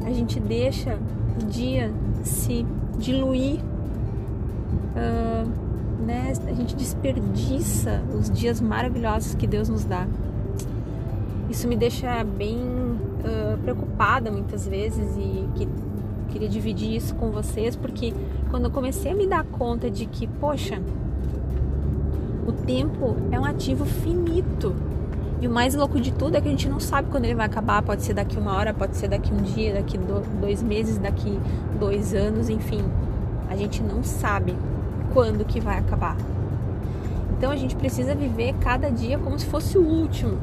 A 0.06 0.14
gente 0.14 0.40
deixa 0.40 0.98
o 1.42 1.46
dia 1.46 1.92
se 2.24 2.66
diluir. 2.98 3.60
Uh, 4.96 5.67
né, 6.00 6.34
a 6.48 6.54
gente 6.54 6.76
desperdiça 6.76 8.02
os 8.18 8.30
dias 8.30 8.62
maravilhosos 8.62 9.36
que 9.36 9.48
Deus 9.48 9.70
nos 9.70 9.84
dá. 9.84 10.08
Isso 11.50 11.68
me 11.68 11.76
deixa 11.76 12.24
bem 12.24 12.58
uh, 12.58 13.58
preocupada 13.62 14.32
muitas 14.32 14.68
vezes 14.68 15.16
e 15.18 15.48
que, 15.56 15.68
queria 16.30 16.50
dividir 16.50 16.96
isso 16.96 17.16
com 17.16 17.32
vocês 17.32 17.76
porque 17.76 18.14
quando 18.50 18.66
eu 18.66 18.72
comecei 18.72 19.12
a 19.12 19.16
me 19.16 19.26
dar 19.26 19.44
conta 19.46 19.90
de 19.90 20.06
que, 20.06 20.28
poxa, 20.28 20.82
o 22.46 22.52
tempo 22.52 23.16
é 23.32 23.40
um 23.40 23.46
ativo 23.46 23.86
finito. 23.86 24.76
E 25.40 25.48
o 25.48 25.52
mais 25.52 25.76
louco 25.76 26.00
de 26.00 26.12
tudo 26.12 26.36
é 26.36 26.42
que 26.42 26.48
a 26.48 26.52
gente 26.52 26.68
não 26.68 26.80
sabe 26.80 27.10
quando 27.12 27.26
ele 27.26 27.36
vai 27.36 27.46
acabar. 27.46 27.82
Pode 27.82 28.02
ser 28.02 28.14
daqui 28.14 28.38
uma 28.38 28.56
hora, 28.56 28.74
pode 28.74 28.98
ser 28.98 29.08
daqui 29.08 29.32
um 29.32 29.42
dia, 29.44 29.74
daqui 29.74 30.00
dois 30.42 30.64
meses, 30.64 30.98
daqui 30.98 31.40
dois 31.80 32.14
anos, 32.14 32.50
enfim. 32.50 32.84
A 33.50 33.56
gente 33.56 33.84
não 33.84 34.04
sabe 34.04 34.56
quando 35.14 35.46
que 35.46 35.60
vai 35.60 35.78
acabar. 35.78 36.18
Então 37.38 37.52
a 37.52 37.56
gente 37.56 37.76
precisa 37.76 38.16
viver 38.16 38.54
cada 38.60 38.90
dia 38.90 39.20
como 39.20 39.38
se 39.38 39.46
fosse 39.46 39.78
o 39.78 39.84
último. 39.84 40.38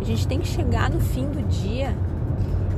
A 0.00 0.04
gente 0.04 0.26
tem 0.26 0.38
que 0.38 0.46
chegar 0.46 0.90
no 0.90 1.00
fim 1.00 1.26
do 1.26 1.42
dia 1.48 1.94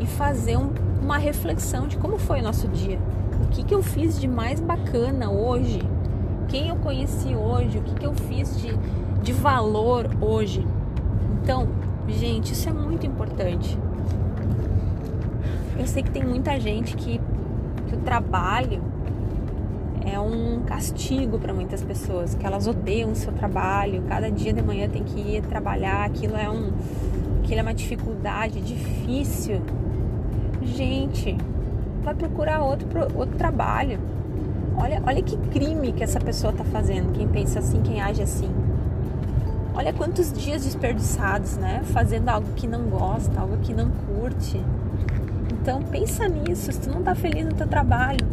e 0.00 0.06
fazer 0.06 0.56
um, 0.56 0.70
uma 1.02 1.18
reflexão 1.18 1.86
de 1.86 1.96
como 1.96 2.18
foi 2.18 2.40
o 2.40 2.42
nosso 2.42 2.68
dia. 2.68 2.98
O 3.42 3.48
que, 3.48 3.62
que 3.62 3.74
eu 3.74 3.82
fiz 3.82 4.18
de 4.18 4.26
mais 4.26 4.60
bacana 4.60 5.30
hoje? 5.30 5.80
Quem 6.48 6.68
eu 6.68 6.76
conheci 6.76 7.34
hoje? 7.34 7.78
O 7.78 7.82
que, 7.82 7.94
que 7.94 8.06
eu 8.06 8.14
fiz 8.14 8.60
de, 8.60 8.76
de 9.22 9.32
valor 9.32 10.08
hoje? 10.20 10.66
Então, 11.42 11.68
gente, 12.08 12.52
isso 12.52 12.68
é 12.68 12.72
muito 12.72 13.06
importante. 13.06 13.78
Eu 15.78 15.86
sei 15.86 16.02
que 16.02 16.10
tem 16.10 16.24
muita 16.24 16.58
gente 16.58 16.96
que, 16.96 17.20
que 17.88 17.94
o 17.94 17.98
trabalho 17.98 18.82
é 20.04 20.18
um 20.20 20.62
castigo 20.66 21.38
para 21.38 21.52
muitas 21.52 21.82
pessoas, 21.82 22.34
que 22.34 22.46
elas 22.46 22.66
odeiam 22.66 23.12
o 23.12 23.16
seu 23.16 23.32
trabalho, 23.32 24.02
cada 24.08 24.30
dia 24.30 24.52
de 24.52 24.62
manhã 24.62 24.88
tem 24.88 25.02
que 25.02 25.18
ir 25.18 25.42
trabalhar, 25.42 26.04
aquilo 26.04 26.36
é 26.36 26.48
um 26.48 26.72
aquilo 27.42 27.60
é 27.60 27.62
uma 27.62 27.74
dificuldade, 27.74 28.60
difícil. 28.60 29.60
Gente, 30.62 31.36
vai 32.02 32.14
procurar 32.14 32.62
outro, 32.62 32.88
outro 33.14 33.36
trabalho. 33.36 33.98
Olha, 34.76 35.02
olha 35.06 35.22
que 35.22 35.36
crime 35.36 35.92
que 35.92 36.02
essa 36.02 36.18
pessoa 36.18 36.52
está 36.52 36.64
fazendo, 36.64 37.12
quem 37.12 37.28
pensa 37.28 37.58
assim, 37.58 37.82
quem 37.82 38.00
age 38.00 38.22
assim. 38.22 38.50
Olha 39.74 39.92
quantos 39.92 40.32
dias 40.32 40.64
desperdiçados, 40.64 41.56
né? 41.56 41.82
Fazendo 41.84 42.28
algo 42.28 42.46
que 42.54 42.66
não 42.66 42.84
gosta, 42.84 43.40
algo 43.40 43.56
que 43.58 43.74
não 43.74 43.90
curte. 43.90 44.60
Então 45.60 45.82
pensa 45.82 46.28
nisso, 46.28 46.72
se 46.72 46.80
tu 46.80 46.90
não 46.90 47.02
tá 47.02 47.14
feliz 47.14 47.44
no 47.44 47.54
teu 47.54 47.66
trabalho, 47.66 48.24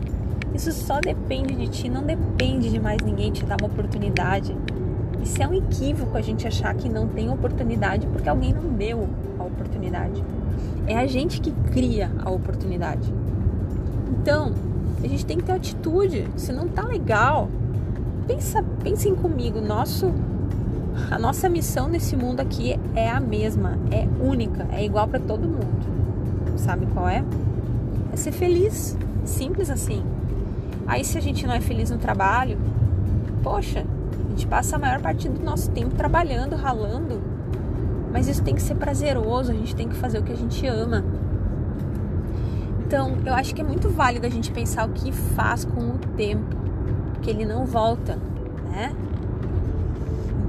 isso 0.54 0.72
só 0.72 1.00
depende 1.00 1.56
de 1.56 1.68
ti, 1.68 1.90
não 1.90 2.04
depende 2.04 2.70
de 2.70 2.80
mais 2.80 2.98
ninguém 3.04 3.32
te 3.32 3.46
dar 3.46 3.58
uma 3.60 3.68
oportunidade. 3.68 4.56
Isso 5.24 5.42
é 5.42 5.48
um 5.48 5.54
equívoco 5.54 6.18
a 6.18 6.22
gente 6.22 6.48
achar 6.48 6.74
que 6.74 6.90
não 6.90 7.08
tem 7.08 7.30
oportunidade 7.30 8.08
porque 8.08 8.28
alguém 8.28 8.54
não 8.54 8.74
deu 8.74 9.08
a 9.40 9.44
oportunidade. 9.44 10.24
É 10.88 10.98
a 10.98 11.08
gente 11.08 11.40
que 11.40 11.52
cria 11.72 12.12
a 12.24 12.30
oportunidade. 12.30 13.14
Então, 14.10 14.52
a 15.04 15.08
gente 15.08 15.26
tem 15.26 15.38
que 15.38 15.44
ter 15.44 15.54
atitude. 15.54 16.28
Se 16.36 16.52
não 16.52 16.68
tá 16.68 16.84
legal, 16.84 17.50
pensa, 18.28 18.64
pensem 18.84 19.16
comigo, 19.16 19.62
nosso 19.62 20.12
a 21.10 21.18
nossa 21.18 21.48
missão 21.48 21.88
nesse 21.88 22.16
mundo 22.16 22.42
aqui 22.42 22.78
é 22.96 23.10
a 23.10 23.20
mesma, 23.20 23.80
é 23.90 24.08
única, 24.22 24.68
é 24.72 24.84
igual 24.84 25.08
para 25.08 25.20
todo 25.20 25.48
mundo. 25.48 26.58
Sabe 26.58 26.86
qual 26.88 27.08
é? 27.08 27.24
É 28.12 28.16
ser 28.18 28.32
feliz, 28.32 28.98
simples 29.24 29.70
assim. 29.70 30.04
Aí 30.88 31.04
se 31.04 31.18
a 31.18 31.22
gente 31.22 31.46
não 31.46 31.54
é 31.54 31.62
feliz 31.62 31.90
no 31.90 31.98
trabalho, 31.98 32.58
poxa, 33.44 33.86
a 34.26 34.30
gente 34.30 34.48
passa 34.48 34.76
a 34.76 34.80
maior 34.80 35.00
parte 35.02 35.30
do 35.30 35.44
nosso 35.44 35.72
tempo 35.72 35.96
trabalhando, 35.96 36.56
ralando. 36.56 37.22
Mas 38.12 38.28
isso 38.28 38.44
tem 38.44 38.56
que 38.56 38.62
ser 38.62 38.76
prazeroso, 38.76 39.52
a 39.52 39.56
gente 39.56 39.76
tem 39.76 39.88
que 39.88 39.96
fazer 39.96 40.20
o 40.20 40.24
que 40.24 40.32
a 40.32 40.36
gente 40.36 40.66
ama. 40.68 41.04
Então, 42.86 43.18
eu 43.26 43.34
acho 43.34 43.56
que 43.56 43.62
é 43.62 43.64
muito 43.64 43.90
válido 43.90 44.28
a 44.28 44.30
gente 44.30 44.52
pensar 44.52 44.86
o 44.86 44.92
que 44.92 45.12
faz 45.12 45.64
com 45.64 45.80
o 45.80 45.98
tempo, 46.18 46.56
porque 47.14 47.30
ele 47.30 47.46
não 47.46 47.66
volta, 47.66 48.18
né? 48.70 48.94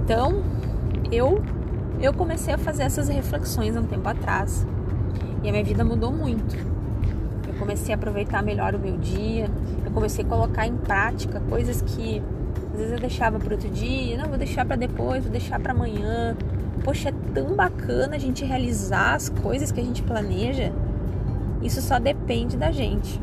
Então, 0.03 0.43
eu 1.13 1.41
eu 2.03 2.13
comecei 2.13 2.53
a 2.53 2.59
fazer 2.59 2.83
essas 2.83 3.09
reflexões 3.09 3.77
há 3.77 3.81
um 3.81 3.87
tempo 3.87 4.09
atrás. 4.09 4.67
E 5.41 5.49
a 5.49 5.53
minha 5.53 5.63
vida 5.63 5.85
mudou 5.85 6.11
muito. 6.11 6.57
Eu 7.47 7.55
comecei 7.55 7.95
a 7.95 7.97
aproveitar 7.97 8.43
melhor 8.43 8.75
o 8.75 8.79
meu 8.79 8.97
dia, 8.97 9.49
comecei 9.93 10.25
a 10.25 10.29
colocar 10.29 10.67
em 10.67 10.77
prática 10.77 11.41
coisas 11.41 11.83
que 11.83 12.23
às 12.73 12.79
vezes 12.79 12.93
eu 12.93 13.01
deixava 13.01 13.39
para 13.39 13.53
outro 13.53 13.69
dia, 13.69 14.17
não, 14.17 14.29
vou 14.29 14.39
deixar 14.39 14.65
para 14.65 14.77
depois, 14.77 15.23
vou 15.23 15.33
deixar 15.33 15.61
para 15.61 15.73
amanhã. 15.73 16.35
Poxa, 16.83 17.11
é 17.11 17.15
tão 17.35 17.55
bacana 17.55 18.17
a 18.17 18.19
gente 18.19 18.45
realizar 18.45 19.15
as 19.15 19.29
coisas 19.29 19.71
que 19.71 19.81
a 19.81 19.85
gente 19.85 20.03
planeja. 20.03 20.73
Isso 21.63 21.81
só 21.83 21.99
depende 21.99 22.57
da 22.57 22.73
gente. 22.73 23.21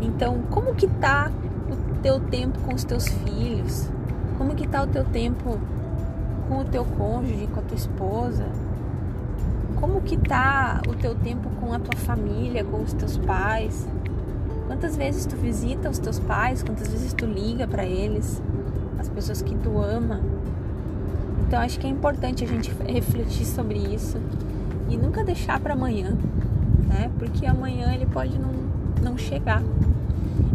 Então, 0.00 0.42
como 0.50 0.74
que 0.74 0.86
tá 0.86 1.32
o 1.70 2.02
teu 2.02 2.20
tempo 2.20 2.60
com 2.60 2.74
os 2.74 2.84
teus 2.84 3.08
filhos? 3.08 3.88
Como 4.36 4.54
que 4.54 4.68
tá 4.68 4.82
o 4.82 4.86
teu 4.86 5.04
tempo 5.04 5.58
com 6.48 6.58
o 6.60 6.64
teu 6.64 6.84
cônjuge, 6.84 7.48
com 7.48 7.60
a 7.60 7.62
tua 7.62 7.76
esposa? 7.76 8.46
Como 9.80 10.00
que 10.02 10.16
tá 10.16 10.80
o 10.88 10.94
teu 10.94 11.14
tempo 11.14 11.48
com 11.60 11.72
a 11.72 11.78
tua 11.78 11.98
família, 11.98 12.62
com 12.62 12.82
os 12.82 12.92
teus 12.92 13.16
pais? 13.18 13.88
Quantas 14.68 14.94
vezes 14.94 15.24
tu 15.24 15.34
visita 15.34 15.88
os 15.88 15.98
teus 15.98 16.18
pais? 16.18 16.62
Quantas 16.62 16.88
vezes 16.88 17.14
tu 17.14 17.24
liga 17.24 17.66
para 17.66 17.86
eles? 17.86 18.40
As 18.98 19.08
pessoas 19.08 19.40
que 19.40 19.54
tu 19.54 19.80
ama? 19.80 20.20
Então 21.46 21.58
acho 21.58 21.80
que 21.80 21.86
é 21.86 21.90
importante 21.90 22.44
a 22.44 22.46
gente 22.46 22.70
refletir 22.86 23.46
sobre 23.46 23.78
isso 23.78 24.18
e 24.90 24.96
nunca 24.98 25.24
deixar 25.24 25.58
para 25.58 25.72
amanhã, 25.72 26.10
né? 26.86 27.10
Porque 27.18 27.46
amanhã 27.46 27.94
ele 27.94 28.04
pode 28.04 28.38
não, 28.38 28.52
não 29.02 29.16
chegar. 29.16 29.62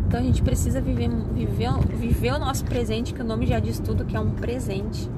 Então 0.07 0.19
a 0.19 0.23
gente 0.23 0.43
precisa 0.43 0.79
viver, 0.79 1.09
viver, 1.33 1.71
viver 1.89 2.33
o 2.33 2.39
nosso 2.39 2.63
presente, 2.65 3.15
que 3.15 3.21
o 3.21 3.25
nome 3.25 3.47
já 3.47 3.59
diz 3.59 3.79
tudo, 3.79 4.05
que 4.05 4.15
é 4.15 4.19
um 4.19 4.29
presente. 4.29 5.09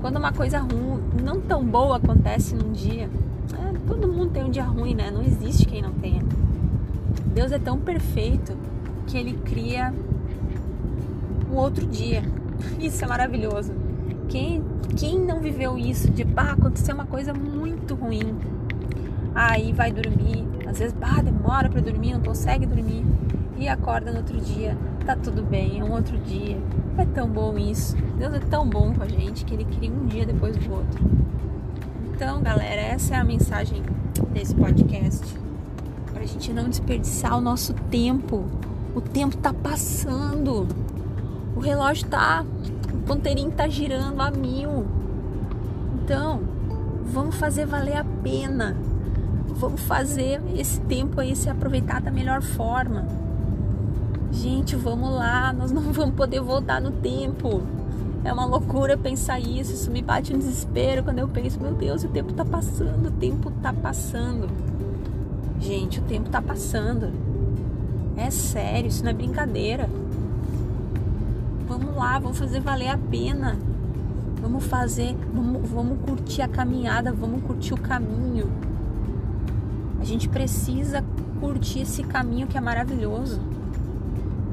Quando 0.00 0.16
uma 0.16 0.32
coisa 0.32 0.60
ruim, 0.60 0.98
não 1.22 1.42
tão 1.42 1.62
boa 1.62 1.98
acontece 1.98 2.54
num 2.54 2.72
dia, 2.72 3.10
é, 3.52 3.78
todo 3.86 4.08
mundo 4.08 4.30
tem 4.30 4.44
um 4.44 4.50
dia 4.50 4.64
ruim, 4.64 4.94
né? 4.94 5.10
Não 5.10 5.20
existe 5.20 5.66
quem 5.66 5.82
não 5.82 5.92
tenha. 5.92 6.22
Deus 7.40 7.52
é 7.52 7.58
tão 7.58 7.78
perfeito 7.78 8.54
que 9.06 9.16
ele 9.16 9.32
cria 9.32 9.94
um 11.50 11.56
outro 11.56 11.86
dia. 11.86 12.22
Isso 12.78 13.02
é 13.02 13.08
maravilhoso. 13.08 13.72
Quem, 14.28 14.62
quem 14.94 15.18
não 15.18 15.40
viveu 15.40 15.78
isso 15.78 16.10
de 16.10 16.22
pá, 16.22 16.52
aconteceu 16.52 16.94
uma 16.94 17.06
coisa 17.06 17.32
muito 17.32 17.94
ruim. 17.94 18.36
Aí 19.34 19.72
vai 19.72 19.90
dormir, 19.90 20.46
às 20.68 20.80
vezes 20.80 20.92
bah, 20.92 21.22
demora 21.22 21.70
para 21.70 21.80
dormir, 21.80 22.12
não 22.12 22.20
consegue 22.20 22.66
dormir 22.66 23.06
e 23.56 23.66
acorda 23.68 24.12
no 24.12 24.18
outro 24.18 24.38
dia, 24.38 24.76
tá 25.06 25.16
tudo 25.16 25.42
bem, 25.42 25.80
é 25.80 25.82
um 25.82 25.92
outro 25.92 26.18
dia. 26.18 26.58
É 26.98 27.06
tão 27.06 27.26
bom 27.26 27.56
isso. 27.56 27.96
Deus 28.18 28.34
é 28.34 28.40
tão 28.40 28.68
bom 28.68 28.92
com 28.92 29.02
a 29.02 29.08
gente 29.08 29.46
que 29.46 29.54
ele 29.54 29.64
cria 29.64 29.90
um 29.90 30.04
dia 30.04 30.26
depois 30.26 30.58
do 30.58 30.70
outro. 30.74 31.02
Então, 32.14 32.42
galera, 32.42 32.82
essa 32.82 33.14
é 33.14 33.18
a 33.18 33.24
mensagem 33.24 33.82
desse 34.30 34.54
podcast. 34.54 35.39
Gente 36.32 36.52
não 36.52 36.68
desperdiçar 36.68 37.36
o 37.36 37.40
nosso 37.40 37.74
tempo. 37.90 38.44
O 38.94 39.00
tempo 39.00 39.36
tá 39.36 39.52
passando. 39.52 40.66
O 41.56 41.60
relógio 41.60 42.06
tá. 42.06 42.44
O 42.92 42.98
ponteirinho 42.98 43.50
tá 43.50 43.66
girando 43.66 44.20
a 44.20 44.30
mil. 44.30 44.86
Então, 45.94 46.40
vamos 47.04 47.34
fazer 47.34 47.66
valer 47.66 47.96
a 47.96 48.04
pena. 48.04 48.76
Vamos 49.48 49.80
fazer 49.80 50.40
esse 50.56 50.80
tempo 50.82 51.20
aí 51.20 51.34
se 51.34 51.50
aproveitar 51.50 52.00
da 52.00 52.10
melhor 52.10 52.42
forma. 52.42 53.06
Gente, 54.30 54.76
vamos 54.76 55.10
lá, 55.10 55.52
nós 55.52 55.72
não 55.72 55.82
vamos 55.92 56.14
poder 56.14 56.40
voltar 56.40 56.80
no 56.80 56.92
tempo. 56.92 57.62
É 58.22 58.32
uma 58.32 58.44
loucura 58.44 58.96
pensar 58.96 59.40
isso, 59.40 59.72
isso 59.72 59.90
me 59.90 60.02
bate 60.02 60.32
um 60.32 60.38
desespero 60.38 61.02
quando 61.02 61.18
eu 61.18 61.28
penso, 61.28 61.60
meu 61.60 61.72
Deus, 61.74 62.04
o 62.04 62.08
tempo 62.08 62.32
tá 62.34 62.44
passando, 62.44 63.08
o 63.08 63.10
tempo 63.10 63.50
tá 63.62 63.72
passando. 63.72 64.48
Gente, 65.60 66.00
o 66.00 66.02
tempo 66.02 66.28
tá 66.28 66.42
passando. 66.42 67.12
É 68.16 68.30
sério, 68.30 68.88
isso 68.88 69.04
não 69.04 69.10
é 69.10 69.14
brincadeira. 69.14 69.88
Vamos 71.68 71.94
lá, 71.94 72.18
vamos 72.18 72.38
fazer 72.38 72.60
valer 72.60 72.88
a 72.88 72.98
pena. 72.98 73.56
Vamos 74.40 74.64
fazer, 74.64 75.14
vamos, 75.32 75.68
vamos 75.70 75.98
curtir 76.00 76.42
a 76.42 76.48
caminhada, 76.48 77.12
vamos 77.12 77.42
curtir 77.42 77.74
o 77.74 77.80
caminho. 77.80 78.50
A 80.00 80.04
gente 80.04 80.28
precisa 80.28 81.04
curtir 81.38 81.80
esse 81.80 82.02
caminho 82.02 82.46
que 82.46 82.56
é 82.56 82.60
maravilhoso 82.60 83.40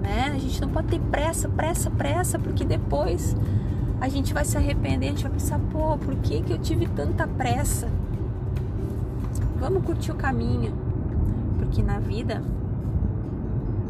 né? 0.08 0.32
A 0.34 0.40
gente 0.40 0.62
não 0.62 0.70
pode 0.70 0.88
ter 0.88 1.00
pressa, 1.00 1.50
pressa, 1.50 1.92
pressa, 1.92 2.40
porque 2.40 2.64
depois 2.64 3.36
a 4.00 4.08
gente 4.08 4.34
vai 4.34 4.46
se 4.46 4.58
arrepender, 4.58 5.08
a 5.08 5.10
gente 5.10 5.24
vai 5.24 5.34
pensar, 5.34 5.60
pô, 5.72 5.98
por 5.98 6.16
que, 6.16 6.42
que 6.42 6.54
eu 6.54 6.58
tive 6.58 6.88
tanta 6.88 7.28
pressa? 7.28 7.90
Vamos 9.60 9.84
curtir 9.84 10.12
o 10.12 10.16
caminho, 10.16 10.74
porque 11.68 11.84
na 11.84 12.00
vida 12.00 12.42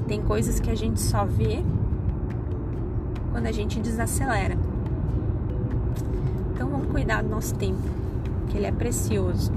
tem 0.07 0.22
coisas 0.22 0.60
que 0.60 0.69
a 0.69 0.75
gente 0.75 1.00
só 1.00 1.25
vê 1.25 1.63
quando 3.31 3.46
a 3.46 3.51
gente 3.51 3.79
desacelera. 3.79 4.57
Então 6.53 6.69
vamos 6.69 6.88
cuidar 6.88 7.22
do 7.22 7.29
nosso 7.29 7.53
tempo, 7.55 7.81
que 8.50 8.57
ele 8.57 8.65
é 8.65 8.72
precioso. 8.72 9.51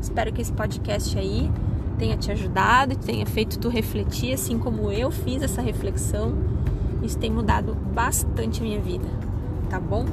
Espero 0.00 0.32
que 0.32 0.40
esse 0.40 0.52
podcast 0.52 1.18
aí 1.18 1.50
tenha 1.98 2.16
te 2.16 2.30
ajudado, 2.30 2.96
tenha 2.96 3.26
feito 3.26 3.58
tu 3.58 3.68
refletir, 3.68 4.34
assim 4.34 4.58
como 4.58 4.92
eu 4.92 5.10
fiz 5.10 5.42
essa 5.42 5.60
reflexão. 5.60 6.34
Isso 7.02 7.18
tem 7.18 7.32
mudado 7.32 7.74
bastante 7.74 8.60
a 8.60 8.62
minha 8.62 8.80
vida, 8.80 9.08
tá 9.68 9.80
bom? 9.80 10.04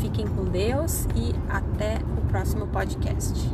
Fiquem 0.00 0.26
com 0.26 0.44
Deus 0.44 1.06
e 1.16 1.34
até 1.48 1.98
o 2.18 2.28
próximo 2.28 2.66
podcast. 2.66 3.50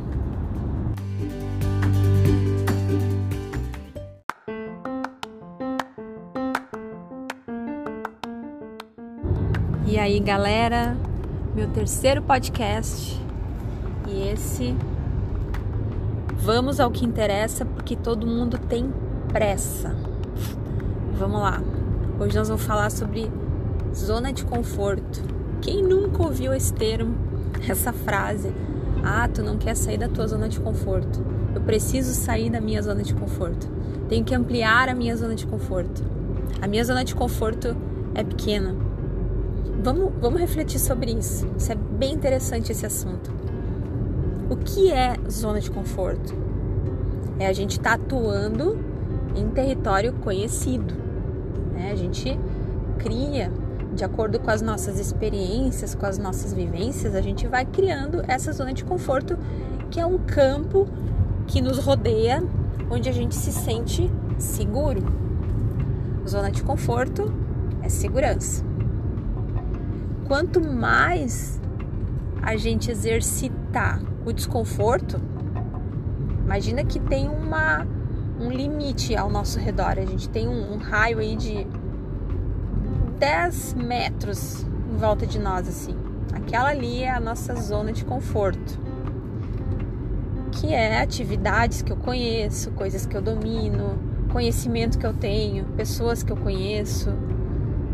Galera, 10.26 10.96
meu 11.54 11.68
terceiro 11.68 12.20
podcast 12.20 13.16
E 14.08 14.28
esse 14.28 14.76
vamos 16.34 16.80
ao 16.80 16.90
que 16.90 17.04
interessa 17.04 17.64
porque 17.64 17.94
todo 17.94 18.26
mundo 18.26 18.58
tem 18.58 18.92
pressa. 19.28 19.94
Vamos 21.16 21.40
lá. 21.40 21.62
Hoje 22.18 22.36
nós 22.36 22.48
vamos 22.48 22.64
falar 22.64 22.90
sobre 22.90 23.30
zona 23.94 24.32
de 24.32 24.44
conforto. 24.44 25.22
Quem 25.62 25.80
nunca 25.80 26.24
ouviu 26.24 26.52
esse 26.52 26.72
termo, 26.72 27.14
essa 27.68 27.92
frase? 27.92 28.52
Ah, 29.04 29.28
tu 29.28 29.44
não 29.44 29.56
quer 29.56 29.76
sair 29.76 29.96
da 29.96 30.08
tua 30.08 30.26
zona 30.26 30.48
de 30.48 30.58
conforto. 30.58 31.24
Eu 31.54 31.60
preciso 31.60 32.12
sair 32.12 32.50
da 32.50 32.60
minha 32.60 32.82
zona 32.82 33.04
de 33.04 33.14
conforto. 33.14 33.68
Tenho 34.08 34.24
que 34.24 34.34
ampliar 34.34 34.88
a 34.88 34.94
minha 34.94 35.16
zona 35.16 35.36
de 35.36 35.46
conforto. 35.46 36.02
A 36.60 36.66
minha 36.66 36.84
zona 36.84 37.04
de 37.04 37.14
conforto 37.14 37.76
é 38.12 38.24
pequena. 38.24 38.85
Vamos, 39.86 40.12
vamos 40.20 40.40
refletir 40.40 40.80
sobre 40.80 41.12
isso. 41.12 41.46
Isso 41.56 41.70
é 41.70 41.76
bem 41.76 42.12
interessante 42.12 42.72
esse 42.72 42.84
assunto. 42.84 43.30
O 44.50 44.56
que 44.56 44.90
é 44.90 45.14
zona 45.30 45.60
de 45.60 45.70
conforto? 45.70 46.34
É 47.38 47.46
a 47.46 47.52
gente 47.52 47.78
estar 47.78 47.96
tá 47.96 48.04
atuando 48.04 48.76
em 49.36 49.48
território 49.48 50.12
conhecido. 50.14 50.92
Né? 51.72 51.92
A 51.92 51.94
gente 51.94 52.36
cria, 52.98 53.52
de 53.94 54.02
acordo 54.04 54.40
com 54.40 54.50
as 54.50 54.60
nossas 54.60 54.98
experiências, 54.98 55.94
com 55.94 56.04
as 56.04 56.18
nossas 56.18 56.52
vivências, 56.52 57.14
a 57.14 57.20
gente 57.20 57.46
vai 57.46 57.64
criando 57.64 58.24
essa 58.26 58.50
zona 58.52 58.72
de 58.72 58.84
conforto, 58.84 59.38
que 59.88 60.00
é 60.00 60.04
um 60.04 60.18
campo 60.18 60.88
que 61.46 61.60
nos 61.60 61.78
rodeia, 61.78 62.42
onde 62.90 63.08
a 63.08 63.12
gente 63.12 63.36
se 63.36 63.52
sente 63.52 64.10
seguro. 64.36 65.04
Zona 66.28 66.50
de 66.50 66.64
conforto 66.64 67.32
é 67.84 67.88
segurança. 67.88 68.65
Quanto 70.26 70.60
mais 70.60 71.60
a 72.42 72.56
gente 72.56 72.90
exercitar 72.90 74.02
o 74.24 74.32
desconforto, 74.32 75.20
imagina 76.44 76.84
que 76.84 76.98
tem 76.98 77.28
uma, 77.28 77.86
um 78.40 78.50
limite 78.50 79.14
ao 79.14 79.30
nosso 79.30 79.60
redor. 79.60 79.98
A 79.98 80.04
gente 80.04 80.28
tem 80.28 80.48
um, 80.48 80.74
um 80.74 80.78
raio 80.78 81.20
aí 81.20 81.36
de 81.36 81.64
10 83.20 83.74
metros 83.74 84.66
em 84.92 84.96
volta 84.96 85.24
de 85.24 85.38
nós, 85.38 85.68
assim. 85.68 85.96
Aquela 86.32 86.70
ali 86.70 87.04
é 87.04 87.10
a 87.10 87.20
nossa 87.20 87.54
zona 87.54 87.92
de 87.92 88.04
conforto. 88.04 88.80
Que 90.50 90.74
é 90.74 91.00
atividades 91.00 91.82
que 91.82 91.92
eu 91.92 91.96
conheço, 91.96 92.72
coisas 92.72 93.06
que 93.06 93.16
eu 93.16 93.22
domino, 93.22 93.96
conhecimento 94.32 94.98
que 94.98 95.06
eu 95.06 95.14
tenho, 95.14 95.66
pessoas 95.76 96.24
que 96.24 96.32
eu 96.32 96.36
conheço. 96.36 97.10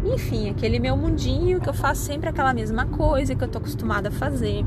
Enfim, 0.05 0.51
aquele 0.51 0.79
meu 0.79 0.97
mundinho 0.97 1.61
que 1.61 1.69
eu 1.69 1.75
faço 1.75 2.03
sempre 2.03 2.29
aquela 2.29 2.53
mesma 2.53 2.87
coisa 2.87 3.35
que 3.35 3.45
eu 3.45 3.49
tô 3.49 3.59
acostumada 3.59 4.09
a 4.09 4.13
fazer. 4.13 4.65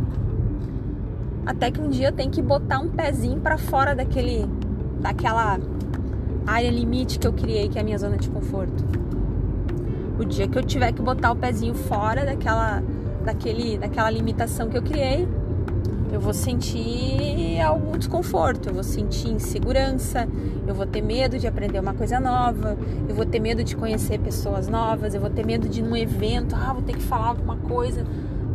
Até 1.46 1.70
que 1.70 1.82
um 1.82 1.90
dia 1.90 2.08
eu 2.08 2.12
tenho 2.12 2.32
que 2.32 2.42
botar 2.42 2.80
um 2.80 2.90
pezinho 2.90 3.40
para 3.40 3.58
fora 3.58 3.94
daquele 3.94 4.48
daquela 5.00 5.60
área 6.48 6.72
limite 6.72 7.20
que 7.20 7.28
eu 7.28 7.34
criei, 7.34 7.70
que 7.70 7.78
é 7.78 7.82
a 7.82 7.84
minha 7.84 7.98
zona 7.98 8.18
de 8.18 8.30
conforto. 8.30 8.84
O 10.18 10.24
dia 10.24 10.48
que 10.48 10.58
eu 10.58 10.64
tiver 10.64 10.94
que 10.94 11.02
botar 11.02 11.32
o 11.32 11.36
pezinho 11.36 11.76
fora 11.76 12.26
daquela 12.26 12.82
daquele 13.24 13.78
daquela 13.78 14.10
limitação 14.10 14.70
que 14.70 14.78
eu 14.78 14.82
criei, 14.82 15.28
eu 16.16 16.22
vou 16.22 16.34
sentir 16.34 17.60
algum 17.60 17.98
desconforto, 17.98 18.70
eu 18.70 18.74
vou 18.74 18.84
sentir 18.84 19.30
insegurança, 19.32 20.26
eu 20.66 20.74
vou 20.74 20.86
ter 20.86 21.02
medo 21.02 21.38
de 21.38 21.46
aprender 21.46 21.78
uma 21.78 21.94
coisa 21.94 22.22
nova, 22.22 22.78
eu 23.10 23.14
vou 23.14 23.26
ter 23.26 23.42
medo 23.42 23.66
de 23.66 23.76
conhecer 23.76 24.18
pessoas 24.20 24.70
novas, 24.70 25.14
eu 25.14 25.20
vou 25.20 25.30
ter 25.30 25.46
medo 25.46 25.68
de 25.68 25.82
ir 25.82 25.84
num 25.84 25.96
evento, 25.96 26.56
ah, 26.56 26.72
vou 26.72 26.82
ter 26.84 26.94
que 26.94 27.04
falar 27.04 27.28
alguma 27.28 27.58
coisa, 27.58 28.06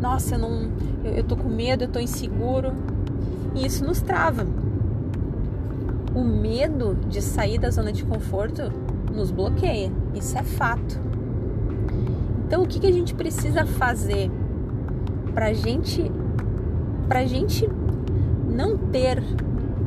nossa, 0.00 0.36
eu 0.36 0.38
não, 0.38 0.70
eu, 1.04 1.12
eu 1.16 1.22
tô 1.22 1.36
com 1.36 1.50
medo, 1.50 1.84
eu 1.84 1.88
tô 1.88 2.00
inseguro. 2.00 2.72
E 3.54 3.66
isso 3.66 3.84
nos 3.84 4.00
trava. 4.00 4.46
O 6.14 6.24
medo 6.24 6.96
de 7.08 7.20
sair 7.20 7.58
da 7.58 7.70
zona 7.70 7.92
de 7.92 8.04
conforto 8.04 8.72
nos 9.14 9.30
bloqueia, 9.30 9.92
isso 10.14 10.38
é 10.38 10.42
fato. 10.42 10.98
Então, 12.46 12.62
o 12.62 12.66
que, 12.66 12.80
que 12.80 12.86
a 12.86 12.92
gente 12.92 13.14
precisa 13.14 13.66
fazer 13.66 14.30
para 15.34 15.52
gente 15.52 16.10
para 17.10 17.20
a 17.20 17.26
gente 17.26 17.68
não 18.48 18.78
ter 18.78 19.20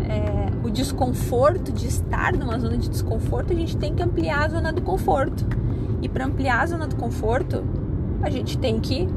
é, 0.01 0.51
o 0.61 0.69
desconforto 0.69 1.71
de 1.71 1.87
estar 1.87 2.33
numa 2.33 2.59
zona 2.59 2.77
de 2.77 2.89
desconforto, 2.89 3.53
a 3.53 3.55
gente 3.55 3.77
tem 3.77 3.95
que 3.95 4.03
ampliar 4.03 4.43
a 4.43 4.49
zona 4.49 4.73
do 4.73 4.81
conforto. 4.81 5.45
E 6.01 6.09
para 6.09 6.25
ampliar 6.25 6.59
a 6.59 6.65
zona 6.65 6.85
do 6.85 6.97
conforto, 6.97 7.63
a 8.21 8.29
gente 8.29 8.57
tem 8.57 8.77
que 8.77 9.07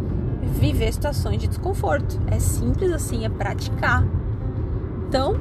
viver 0.40 0.92
situações 0.92 1.38
de 1.40 1.49
desconforto. 1.49 2.21
É 2.29 2.38
simples 2.38 2.92
assim, 2.92 3.25
é 3.25 3.29
praticar. 3.29 4.07
Então, 5.09 5.35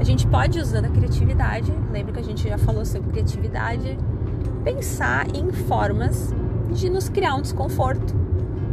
a 0.00 0.02
gente 0.02 0.26
pode 0.26 0.58
usando 0.58 0.86
a 0.86 0.90
criatividade, 0.90 1.72
lembra 1.92 2.14
que 2.14 2.18
a 2.18 2.24
gente 2.24 2.48
já 2.48 2.58
falou 2.58 2.84
sobre 2.84 3.08
criatividade, 3.10 3.96
pensar 4.64 5.28
em 5.32 5.52
formas 5.52 6.34
de 6.72 6.90
nos 6.90 7.08
criar 7.08 7.36
um 7.36 7.40
desconforto. 7.40 8.12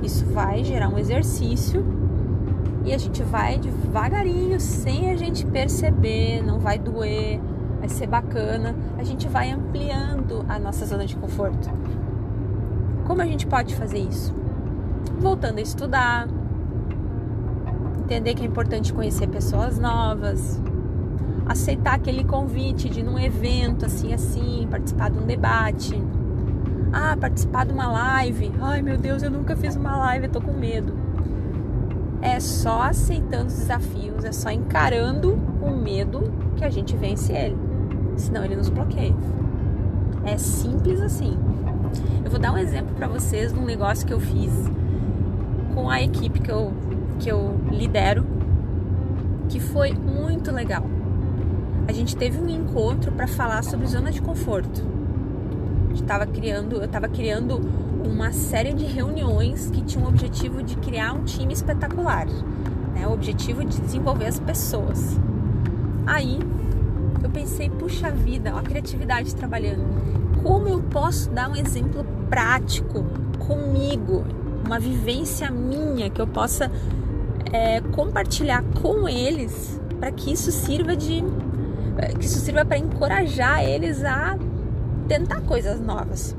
Isso 0.01 0.25
vai 0.25 0.63
gerar 0.63 0.89
um 0.89 0.97
exercício 0.97 2.06
e 2.87 2.93
a 2.93 2.97
gente 2.97 3.21
vai 3.21 3.57
devagarinho, 3.57 4.57
sem 4.61 5.11
a 5.11 5.17
gente 5.17 5.45
perceber, 5.45 6.41
não 6.41 6.57
vai 6.57 6.79
doer, 6.79 7.37
vai 7.79 7.89
ser 7.89 8.07
bacana. 8.07 8.73
A 8.97 9.03
gente 9.03 9.27
vai 9.27 9.51
ampliando 9.51 10.45
a 10.47 10.57
nossa 10.57 10.85
zona 10.85 11.05
de 11.05 11.17
conforto. 11.17 11.69
Como 13.05 13.21
a 13.21 13.25
gente 13.25 13.45
pode 13.45 13.75
fazer 13.75 13.99
isso? 13.99 14.33
Voltando 15.19 15.57
a 15.57 15.61
estudar, 15.61 16.29
entender 17.99 18.33
que 18.35 18.43
é 18.43 18.45
importante 18.45 18.93
conhecer 18.93 19.27
pessoas 19.27 19.77
novas, 19.77 20.57
aceitar 21.45 21.95
aquele 21.95 22.23
convite 22.23 22.87
de 22.87 23.01
ir 23.01 23.03
num 23.03 23.19
evento 23.19 23.85
assim 23.85 24.13
assim, 24.13 24.65
participar 24.71 25.09
de 25.09 25.19
um 25.19 25.25
debate. 25.25 26.01
Ah, 26.93 27.17
participar 27.19 27.65
de 27.65 27.73
uma 27.73 27.87
live. 27.87 28.49
Ai 28.61 28.81
meu 28.81 28.97
Deus, 28.97 29.23
eu 29.23 29.29
nunca 29.29 29.57
fiz 29.57 29.75
uma 29.75 29.97
live, 29.97 30.27
eu 30.27 30.31
tô 30.31 30.39
com 30.39 30.53
medo 30.53 31.05
é 32.21 32.39
só 32.39 32.81
aceitando 32.81 33.47
os 33.47 33.57
desafios, 33.57 34.23
é 34.23 34.31
só 34.31 34.49
encarando 34.49 35.33
o 35.61 35.69
medo 35.69 36.31
que 36.55 36.63
a 36.63 36.69
gente 36.69 36.95
vence 36.95 37.31
ele. 37.33 37.57
Senão 38.15 38.43
ele 38.43 38.55
nos 38.55 38.69
bloqueia. 38.69 39.15
É 40.25 40.37
simples 40.37 40.99
assim. 41.01 41.37
Eu 42.23 42.31
vou 42.31 42.39
dar 42.39 42.51
um 42.51 42.57
exemplo 42.57 42.93
para 42.95 43.07
vocês 43.07 43.53
de 43.53 43.59
um 43.59 43.65
negócio 43.65 44.05
que 44.05 44.13
eu 44.13 44.19
fiz 44.19 44.51
com 45.73 45.89
a 45.89 46.01
equipe 46.01 46.39
que 46.39 46.51
eu, 46.51 46.73
que 47.19 47.29
eu 47.29 47.55
lidero, 47.71 48.25
que 49.47 49.59
foi 49.59 49.93
muito 49.93 50.51
legal. 50.51 50.83
A 51.87 51.93
gente 51.93 52.17
teve 52.17 52.39
um 52.39 52.49
encontro 52.49 53.11
para 53.11 53.27
falar 53.27 53.63
sobre 53.63 53.87
zona 53.87 54.11
de 54.11 54.21
conforto. 54.21 54.83
A 55.85 55.89
gente 55.89 56.03
tava 56.03 56.25
criando, 56.25 56.77
eu 56.77 56.85
estava 56.85 57.07
criando 57.07 57.61
uma 58.05 58.31
série 58.31 58.73
de 58.73 58.85
reuniões 58.85 59.69
que 59.69 59.81
tinham 59.81 60.05
o 60.05 60.09
objetivo 60.09 60.63
de 60.63 60.75
criar 60.77 61.13
um 61.13 61.23
time 61.23 61.53
espetacular, 61.53 62.27
né? 62.93 63.07
o 63.07 63.13
objetivo 63.13 63.63
de 63.63 63.79
desenvolver 63.79 64.25
as 64.25 64.39
pessoas. 64.39 65.17
Aí 66.05 66.39
eu 67.23 67.29
pensei, 67.29 67.69
puxa 67.69 68.09
vida, 68.11 68.51
a 68.57 68.61
criatividade 68.61 69.35
trabalhando. 69.35 69.83
Como 70.43 70.67
eu 70.67 70.81
posso 70.81 71.29
dar 71.29 71.49
um 71.49 71.55
exemplo 71.55 72.05
prático 72.29 73.03
comigo, 73.39 74.23
uma 74.65 74.79
vivência 74.79 75.49
minha 75.49 76.09
que 76.09 76.21
eu 76.21 76.27
possa 76.27 76.71
é, 77.51 77.81
compartilhar 77.81 78.63
com 78.81 79.07
eles 79.07 79.79
para 79.99 80.11
que 80.11 80.31
isso 80.31 80.51
sirva 80.51 80.95
de 80.95 81.23
que 82.19 82.25
isso 82.25 82.39
sirva 82.39 82.63
para 82.63 82.77
encorajar 82.77 83.63
eles 83.63 84.03
a 84.03 84.37
tentar 85.07 85.41
coisas 85.41 85.79
novas. 85.79 86.35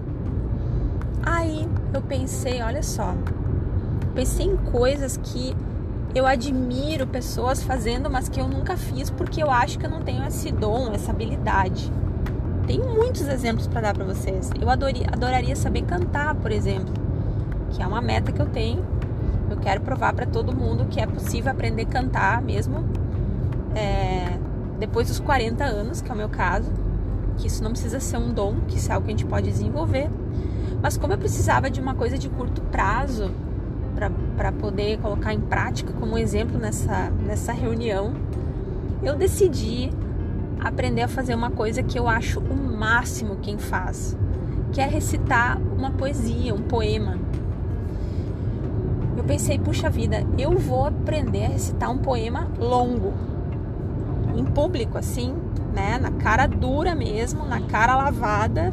Aí 1.30 1.68
eu 1.92 2.00
pensei, 2.00 2.62
olha 2.62 2.82
só, 2.82 3.14
pensei 4.14 4.46
em 4.46 4.56
coisas 4.56 5.18
que 5.18 5.54
eu 6.14 6.26
admiro 6.26 7.06
pessoas 7.06 7.62
fazendo, 7.62 8.08
mas 8.08 8.30
que 8.30 8.40
eu 8.40 8.48
nunca 8.48 8.78
fiz 8.78 9.10
porque 9.10 9.42
eu 9.42 9.50
acho 9.50 9.78
que 9.78 9.84
eu 9.84 9.90
não 9.90 10.00
tenho 10.00 10.26
esse 10.26 10.50
dom, 10.50 10.90
essa 10.90 11.10
habilidade. 11.10 11.92
Tem 12.66 12.80
muitos 12.80 13.28
exemplos 13.28 13.66
para 13.66 13.82
dar 13.82 13.94
para 13.94 14.06
vocês. 14.06 14.50
Eu 14.58 14.70
adoraria, 14.70 15.54
saber 15.54 15.82
cantar, 15.82 16.34
por 16.34 16.50
exemplo, 16.50 16.94
que 17.72 17.82
é 17.82 17.86
uma 17.86 18.00
meta 18.00 18.32
que 18.32 18.40
eu 18.40 18.46
tenho. 18.46 18.82
Eu 19.50 19.58
quero 19.58 19.82
provar 19.82 20.14
para 20.14 20.24
todo 20.24 20.56
mundo 20.56 20.86
que 20.86 20.98
é 20.98 21.06
possível 21.06 21.52
aprender 21.52 21.82
a 21.82 21.86
cantar 21.86 22.40
mesmo 22.40 22.86
é, 23.74 24.38
depois 24.78 25.08
dos 25.08 25.20
40 25.20 25.62
anos, 25.62 26.00
que 26.00 26.10
é 26.10 26.14
o 26.14 26.16
meu 26.16 26.30
caso. 26.30 26.72
Que 27.36 27.46
isso 27.46 27.62
não 27.62 27.72
precisa 27.72 28.00
ser 28.00 28.16
um 28.16 28.32
dom, 28.32 28.60
que 28.66 28.78
isso 28.78 28.90
é 28.90 28.94
algo 28.94 29.06
que 29.06 29.12
a 29.12 29.16
gente 29.16 29.26
pode 29.26 29.46
desenvolver. 29.46 30.08
Mas 30.82 30.96
como 30.96 31.12
eu 31.12 31.18
precisava 31.18 31.70
de 31.70 31.80
uma 31.80 31.94
coisa 31.94 32.16
de 32.16 32.28
curto 32.28 32.60
prazo 32.62 33.30
para 34.36 34.52
poder 34.52 34.98
colocar 34.98 35.34
em 35.34 35.40
prática 35.40 35.92
como 35.92 36.16
exemplo 36.16 36.58
nessa, 36.58 37.10
nessa 37.26 37.52
reunião, 37.52 38.14
eu 39.02 39.16
decidi 39.16 39.90
aprender 40.60 41.02
a 41.02 41.08
fazer 41.08 41.34
uma 41.34 41.50
coisa 41.50 41.82
que 41.82 41.98
eu 41.98 42.08
acho 42.08 42.40
o 42.40 42.54
máximo 42.54 43.36
quem 43.36 43.58
faz, 43.58 44.16
que 44.72 44.80
é 44.80 44.86
recitar 44.86 45.58
uma 45.76 45.90
poesia, 45.90 46.54
um 46.54 46.62
poema. 46.62 47.18
Eu 49.16 49.24
pensei, 49.24 49.58
puxa 49.58 49.90
vida, 49.90 50.24
eu 50.38 50.56
vou 50.56 50.86
aprender 50.86 51.46
a 51.46 51.48
recitar 51.48 51.90
um 51.90 51.98
poema 51.98 52.48
longo, 52.58 53.12
em 54.36 54.44
público, 54.44 54.96
assim, 54.96 55.34
né? 55.74 55.98
Na 55.98 56.12
cara 56.12 56.46
dura 56.46 56.94
mesmo, 56.94 57.44
na 57.44 57.60
cara 57.62 57.96
lavada, 57.96 58.72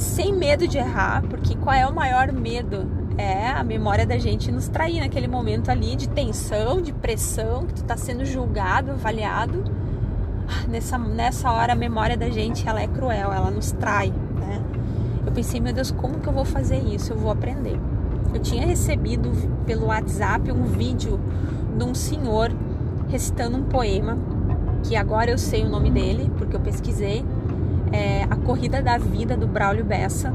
sem 0.00 0.32
medo 0.32 0.66
de 0.66 0.78
errar, 0.78 1.22
porque 1.28 1.54
qual 1.54 1.76
é 1.76 1.86
o 1.86 1.94
maior 1.94 2.32
medo? 2.32 2.88
É 3.18 3.48
a 3.48 3.62
memória 3.62 4.06
da 4.06 4.16
gente 4.16 4.50
nos 4.50 4.66
trair 4.66 4.98
naquele 5.00 5.28
momento 5.28 5.70
ali 5.70 5.94
de 5.94 6.08
tensão, 6.08 6.80
de 6.80 6.90
pressão, 6.90 7.66
que 7.66 7.74
tu 7.74 7.84
tá 7.84 7.96
sendo 7.96 8.24
julgado, 8.24 8.92
avaliado. 8.92 9.62
Nessa, 10.66 10.98
nessa 10.98 11.52
hora 11.52 11.74
a 11.74 11.76
memória 11.76 12.16
da 12.16 12.30
gente 12.30 12.66
ela 12.66 12.80
é 12.80 12.86
cruel, 12.86 13.30
ela 13.30 13.50
nos 13.50 13.72
trai, 13.72 14.08
né? 14.08 14.62
Eu 15.24 15.32
pensei, 15.32 15.60
meu 15.60 15.72
Deus, 15.72 15.90
como 15.90 16.18
que 16.18 16.28
eu 16.28 16.32
vou 16.32 16.46
fazer 16.46 16.78
isso? 16.78 17.12
Eu 17.12 17.18
vou 17.18 17.30
aprender. 17.30 17.78
Eu 18.32 18.40
tinha 18.40 18.66
recebido 18.66 19.30
pelo 19.66 19.86
WhatsApp 19.86 20.50
um 20.50 20.64
vídeo 20.64 21.20
de 21.76 21.84
um 21.84 21.94
senhor 21.94 22.50
recitando 23.08 23.58
um 23.58 23.64
poema, 23.64 24.16
que 24.82 24.96
agora 24.96 25.30
eu 25.30 25.38
sei 25.38 25.64
o 25.64 25.68
nome 25.68 25.90
dele, 25.90 26.30
porque 26.38 26.56
eu 26.56 26.60
pesquisei, 26.60 27.24
é 27.92 28.24
A 28.24 28.36
Corrida 28.36 28.82
da 28.82 28.98
Vida 28.98 29.36
do 29.36 29.46
Braulio 29.46 29.84
Bessa. 29.84 30.34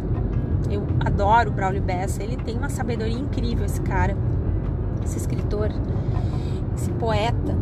Eu 0.69 0.83
adoro 1.05 1.49
o 1.49 1.53
Braulio 1.53 1.81
Bessa, 1.81 2.23
ele 2.23 2.37
tem 2.37 2.57
uma 2.57 2.69
sabedoria 2.69 3.17
incrível, 3.17 3.65
esse 3.65 3.81
cara, 3.81 4.17
esse 5.03 5.17
escritor, 5.17 5.69
esse 6.75 6.91
poeta. 6.91 7.55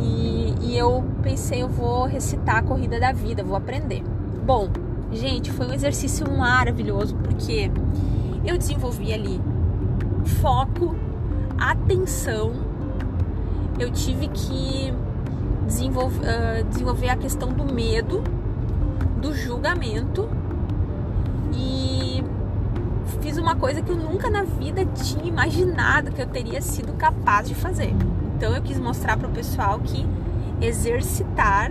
E, 0.00 0.54
e 0.60 0.76
eu 0.76 1.04
pensei, 1.22 1.62
eu 1.62 1.68
vou 1.68 2.04
recitar 2.04 2.56
a 2.56 2.62
Corrida 2.62 2.98
da 3.00 3.12
Vida, 3.12 3.42
vou 3.42 3.56
aprender. 3.56 4.02
Bom, 4.44 4.68
gente, 5.12 5.50
foi 5.50 5.66
um 5.66 5.72
exercício 5.72 6.30
maravilhoso, 6.30 7.14
porque 7.16 7.70
eu 8.44 8.58
desenvolvi 8.58 9.12
ali 9.12 9.40
foco, 10.40 10.94
atenção. 11.58 12.52
Eu 13.78 13.90
tive 13.90 14.28
que 14.28 14.92
desenvolver, 15.66 16.20
uh, 16.20 16.64
desenvolver 16.64 17.08
a 17.08 17.16
questão 17.16 17.48
do 17.52 17.72
medo, 17.72 18.22
do 19.22 19.32
julgamento 19.32 20.28
e 21.54 22.22
fiz 23.20 23.38
uma 23.38 23.54
coisa 23.54 23.80
que 23.80 23.90
eu 23.90 23.96
nunca 23.96 24.28
na 24.28 24.42
vida 24.42 24.84
tinha 24.84 25.24
imaginado 25.24 26.10
que 26.10 26.20
eu 26.20 26.26
teria 26.26 26.60
sido 26.60 26.92
capaz 26.94 27.48
de 27.48 27.54
fazer. 27.54 27.94
Então 28.36 28.54
eu 28.54 28.60
quis 28.60 28.78
mostrar 28.78 29.16
para 29.16 29.28
o 29.28 29.30
pessoal 29.30 29.78
que 29.78 30.04
exercitar 30.60 31.70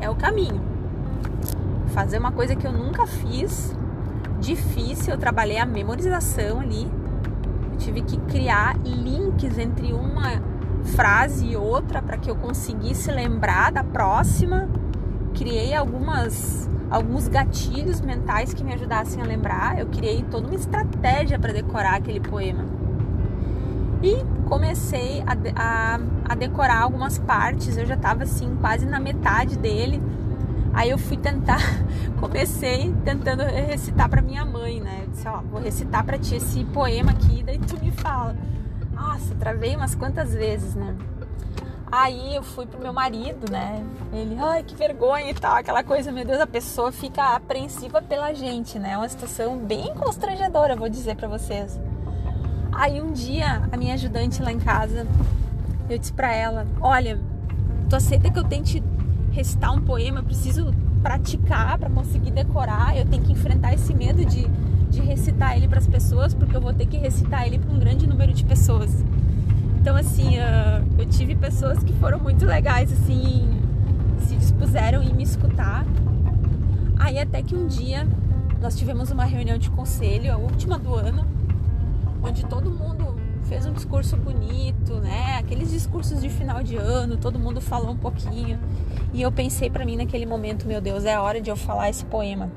é 0.00 0.08
o 0.08 0.14
caminho. 0.14 0.62
Fazer 1.88 2.18
uma 2.18 2.30
coisa 2.30 2.54
que 2.54 2.66
eu 2.66 2.72
nunca 2.72 3.06
fiz, 3.06 3.76
difícil, 4.40 5.14
eu 5.14 5.18
trabalhei 5.18 5.58
a 5.58 5.66
memorização 5.66 6.60
ali, 6.60 6.88
eu 7.72 7.76
tive 7.78 8.02
que 8.02 8.16
criar 8.18 8.76
links 8.84 9.58
entre 9.58 9.92
uma 9.92 10.40
frase 10.94 11.46
e 11.46 11.56
outra 11.56 12.00
para 12.00 12.16
que 12.16 12.30
eu 12.30 12.36
conseguisse 12.36 13.10
lembrar 13.10 13.72
da 13.72 13.82
próxima. 13.82 14.68
Criei 15.36 15.74
algumas 15.74 16.68
alguns 16.90 17.28
gatilhos 17.28 18.00
mentais 18.00 18.54
que 18.54 18.62
me 18.62 18.72
ajudassem 18.72 19.22
a 19.22 19.26
lembrar. 19.26 19.78
Eu 19.78 19.86
criei 19.86 20.22
toda 20.22 20.46
uma 20.46 20.56
estratégia 20.56 21.38
para 21.38 21.52
decorar 21.52 21.96
aquele 21.96 22.20
poema. 22.20 22.64
E 24.02 24.24
comecei 24.48 25.22
a, 25.22 25.36
a, 25.60 26.00
a 26.26 26.34
decorar 26.34 26.82
algumas 26.82 27.18
partes. 27.18 27.76
Eu 27.76 27.86
já 27.86 27.94
estava 27.94 28.22
assim, 28.22 28.56
quase 28.60 28.86
na 28.86 29.00
metade 29.00 29.58
dele. 29.58 30.00
Aí 30.72 30.90
eu 30.90 30.98
fui 30.98 31.16
tentar, 31.16 31.58
comecei 32.20 32.94
tentando 33.04 33.42
recitar 33.42 34.08
para 34.08 34.20
minha 34.20 34.44
mãe, 34.44 34.80
né? 34.80 35.00
Eu 35.04 35.10
disse, 35.10 35.26
ó, 35.26 35.40
vou 35.40 35.60
recitar 35.60 36.04
para 36.04 36.18
ti 36.18 36.36
esse 36.36 36.64
poema 36.64 37.12
aqui, 37.12 37.42
daí 37.42 37.58
tu 37.58 37.82
me 37.82 37.90
fala. 37.90 38.36
Nossa, 38.92 39.34
travei 39.34 39.74
umas 39.74 39.94
quantas 39.94 40.34
vezes, 40.34 40.74
né? 40.74 40.94
Aí 41.98 42.36
eu 42.36 42.42
fui 42.42 42.66
pro 42.66 42.78
meu 42.78 42.92
marido, 42.92 43.50
né? 43.50 43.82
Ele, 44.12 44.36
ai, 44.38 44.62
que 44.62 44.74
vergonha 44.74 45.30
e 45.30 45.34
tal, 45.34 45.56
aquela 45.56 45.82
coisa, 45.82 46.12
meu 46.12 46.26
Deus, 46.26 46.38
a 46.38 46.46
pessoa 46.46 46.92
fica 46.92 47.34
apreensiva 47.34 48.02
pela 48.02 48.34
gente, 48.34 48.78
né? 48.78 48.92
É 48.92 48.98
uma 48.98 49.08
situação 49.08 49.56
bem 49.56 49.94
constrangedora, 49.94 50.76
vou 50.76 50.90
dizer 50.90 51.16
para 51.16 51.26
vocês. 51.26 51.80
Aí 52.70 53.00
um 53.00 53.12
dia, 53.12 53.66
a 53.72 53.76
minha 53.78 53.94
ajudante 53.94 54.42
lá 54.42 54.52
em 54.52 54.58
casa, 54.58 55.06
eu 55.88 55.96
disse 55.96 56.12
para 56.12 56.30
ela: 56.34 56.66
Olha, 56.82 57.18
tu 57.88 57.96
aceita 57.96 58.30
que 58.30 58.38
eu 58.38 58.44
tente 58.44 58.84
recitar 59.32 59.72
um 59.72 59.80
poema, 59.80 60.20
eu 60.20 60.24
preciso 60.24 60.74
praticar 61.02 61.78
para 61.78 61.88
conseguir 61.88 62.30
decorar, 62.30 62.94
eu 62.94 63.06
tenho 63.06 63.22
que 63.22 63.32
enfrentar 63.32 63.72
esse 63.72 63.94
medo 63.94 64.22
de, 64.22 64.46
de 64.90 65.00
recitar 65.00 65.56
ele 65.56 65.66
para 65.66 65.78
as 65.78 65.86
pessoas, 65.86 66.34
porque 66.34 66.54
eu 66.54 66.60
vou 66.60 66.74
ter 66.74 66.84
que 66.84 66.98
recitar 66.98 67.46
ele 67.46 67.58
para 67.58 67.72
um 67.72 67.78
grande 67.78 68.06
número 68.06 68.34
de 68.34 68.44
pessoas. 68.44 68.90
Então, 69.86 69.96
assim, 69.96 70.36
uh, 70.40 70.84
eu 70.98 71.06
tive 71.06 71.36
pessoas 71.36 71.78
que 71.78 71.92
foram 71.92 72.18
muito 72.18 72.44
legais, 72.44 72.92
assim, 72.92 73.48
se 74.18 74.34
dispuseram 74.34 75.00
em 75.00 75.14
me 75.14 75.22
escutar. 75.22 75.86
Aí, 76.98 77.20
até 77.20 77.40
que 77.40 77.54
um 77.54 77.68
dia, 77.68 78.04
nós 78.60 78.76
tivemos 78.76 79.12
uma 79.12 79.24
reunião 79.24 79.56
de 79.56 79.70
conselho, 79.70 80.32
a 80.32 80.36
última 80.38 80.76
do 80.76 80.92
ano, 80.92 81.24
onde 82.20 82.44
todo 82.46 82.68
mundo 82.68 83.14
fez 83.44 83.64
um 83.64 83.72
discurso 83.72 84.16
bonito, 84.16 84.94
né? 84.94 85.36
Aqueles 85.38 85.70
discursos 85.70 86.20
de 86.20 86.30
final 86.30 86.64
de 86.64 86.74
ano, 86.74 87.16
todo 87.16 87.38
mundo 87.38 87.60
falou 87.60 87.92
um 87.92 87.96
pouquinho. 87.96 88.58
E 89.14 89.22
eu 89.22 89.30
pensei 89.30 89.70
para 89.70 89.84
mim 89.84 89.96
naquele 89.96 90.26
momento, 90.26 90.66
meu 90.66 90.80
Deus, 90.80 91.04
é 91.04 91.16
hora 91.16 91.40
de 91.40 91.48
eu 91.48 91.54
falar 91.54 91.90
esse 91.90 92.04
poema. 92.04 92.50